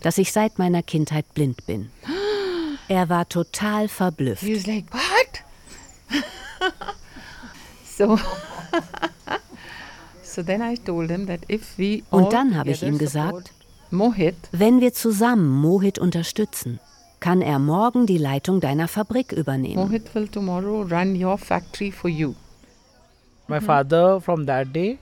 [0.00, 1.90] dass ich seit meiner Kindheit blind bin.
[2.88, 4.44] Er war total verblüfft.
[4.44, 5.42] He was like, what?
[7.98, 8.16] so,
[12.10, 13.52] Und dann habe ich ihm gesagt,
[14.52, 16.80] wenn wir zusammen Mohit unterstützen,
[17.20, 19.76] kann er morgen die Leitung deiner Fabrik übernehmen.
[19.76, 22.34] Mohit will tomorrow run your factory for you.
[23.48, 24.98] My father, from that day,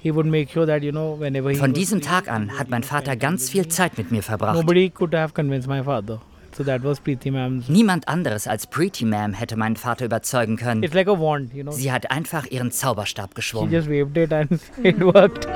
[0.00, 2.82] he would make sure that, you know, whenever he Von diesem Tag an hat mein
[2.82, 4.54] Vater ganz viel Zeit mit mir verbracht.
[4.56, 6.20] Nobody could have convinced my father.
[6.56, 7.68] So that was Preeti ma'am's.
[7.68, 10.82] Niemand anderes als Preeti Ma'am hätte meinen Vater überzeugen können.
[10.82, 11.72] It's like a wand, you know.
[11.72, 13.70] Sie hat einfach ihren Zauberstab She geschwungen.
[13.72, 15.46] just waved it and it worked.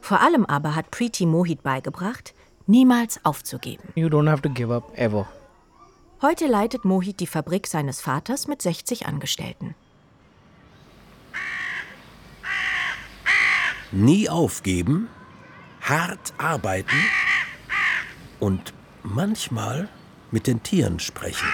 [0.00, 2.32] Vor allem aber hat Preeti Mohit beigebracht,
[2.66, 3.84] niemals aufzugeben.
[3.94, 5.26] You don't have to give up ever.
[6.22, 9.74] Heute leitet Mohit die Fabrik seines Vaters mit 60 Angestellten.
[13.92, 15.08] Nie aufgeben,
[15.80, 16.96] hart arbeiten
[18.38, 19.88] und manchmal
[20.30, 21.48] mit den Tieren sprechen.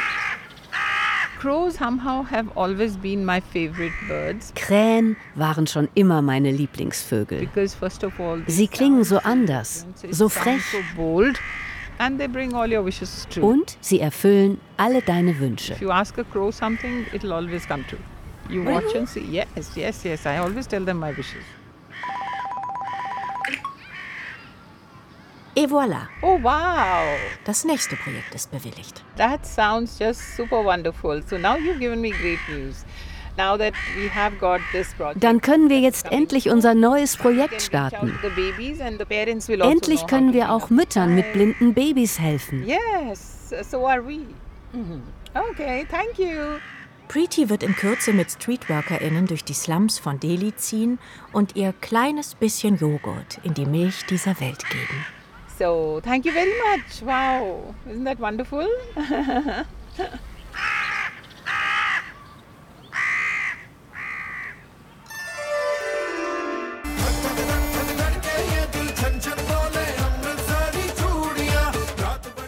[1.41, 7.39] Crows somehow have always been my favorite birds Krähen waren schon immer meine Lieblingsvögel.
[7.41, 11.39] because first of all they Sie klingen so anders, so frech so bold,
[11.99, 13.45] and they bring all your wishes true.
[13.45, 15.75] und sie erfüllen alle deine Wünsche.
[15.75, 17.99] If you ask a crow something, it'll always come true.
[18.49, 19.21] You watch and see.
[19.21, 20.27] Yes, yes, yes.
[20.27, 21.45] I always tell them my wishes.
[25.57, 27.17] Et voilà, Oh wow!
[27.45, 29.05] das nächste Projekt ist bewilligt.
[29.17, 31.23] That sounds just super wonderful.
[31.29, 32.85] So now you've given me great news.
[33.37, 37.63] Now that we have got this project, Dann können wir jetzt endlich unser neues Projekt
[37.63, 38.17] starten.
[38.23, 42.65] also Endlich können wir auch Müttern mit blinden Babys helfen.
[42.67, 44.21] Yes, so are we.
[44.73, 45.03] Mhm.
[45.51, 46.59] Okay, thank you.
[47.09, 50.99] Preeti wird in Kürze mit StreetworkerInnen durch die Slums von Delhi ziehen
[51.33, 55.05] und ihr kleines bisschen Joghurt in die Milch dieser Welt geben.
[55.57, 57.01] So, thank you very much.
[57.03, 58.67] Wow, isn't that wonderful?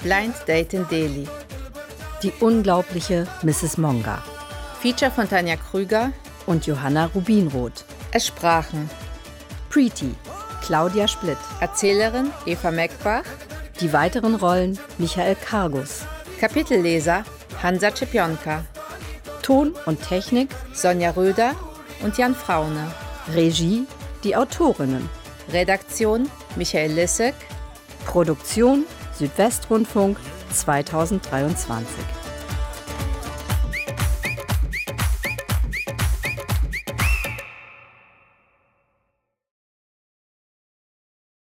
[0.03, 1.29] Blind Date in Delhi.
[2.23, 3.77] Die unglaubliche Mrs.
[3.77, 4.23] Monga.
[4.81, 6.13] Feature von Tanja Krüger
[6.47, 7.85] und Johanna Rubinroth.
[8.13, 8.89] Es sprachen
[9.69, 10.15] Preeti,
[10.67, 13.23] Claudia Splitt, Erzählerin Eva Meckbach,
[13.81, 16.01] die weiteren Rollen Michael Kargus,
[16.41, 17.23] Kapitelleser
[17.63, 18.65] Hansa Czepionka,
[19.43, 21.55] Ton und Technik Sonja Röder
[22.03, 22.93] und Jan Fraune,
[23.33, 23.87] Regie
[24.25, 25.09] die Autorinnen,
[25.53, 27.35] Redaktion Michael Lissek,
[28.05, 28.87] Produktion
[29.17, 30.19] Südwestrundfunk
[30.53, 32.16] 2023.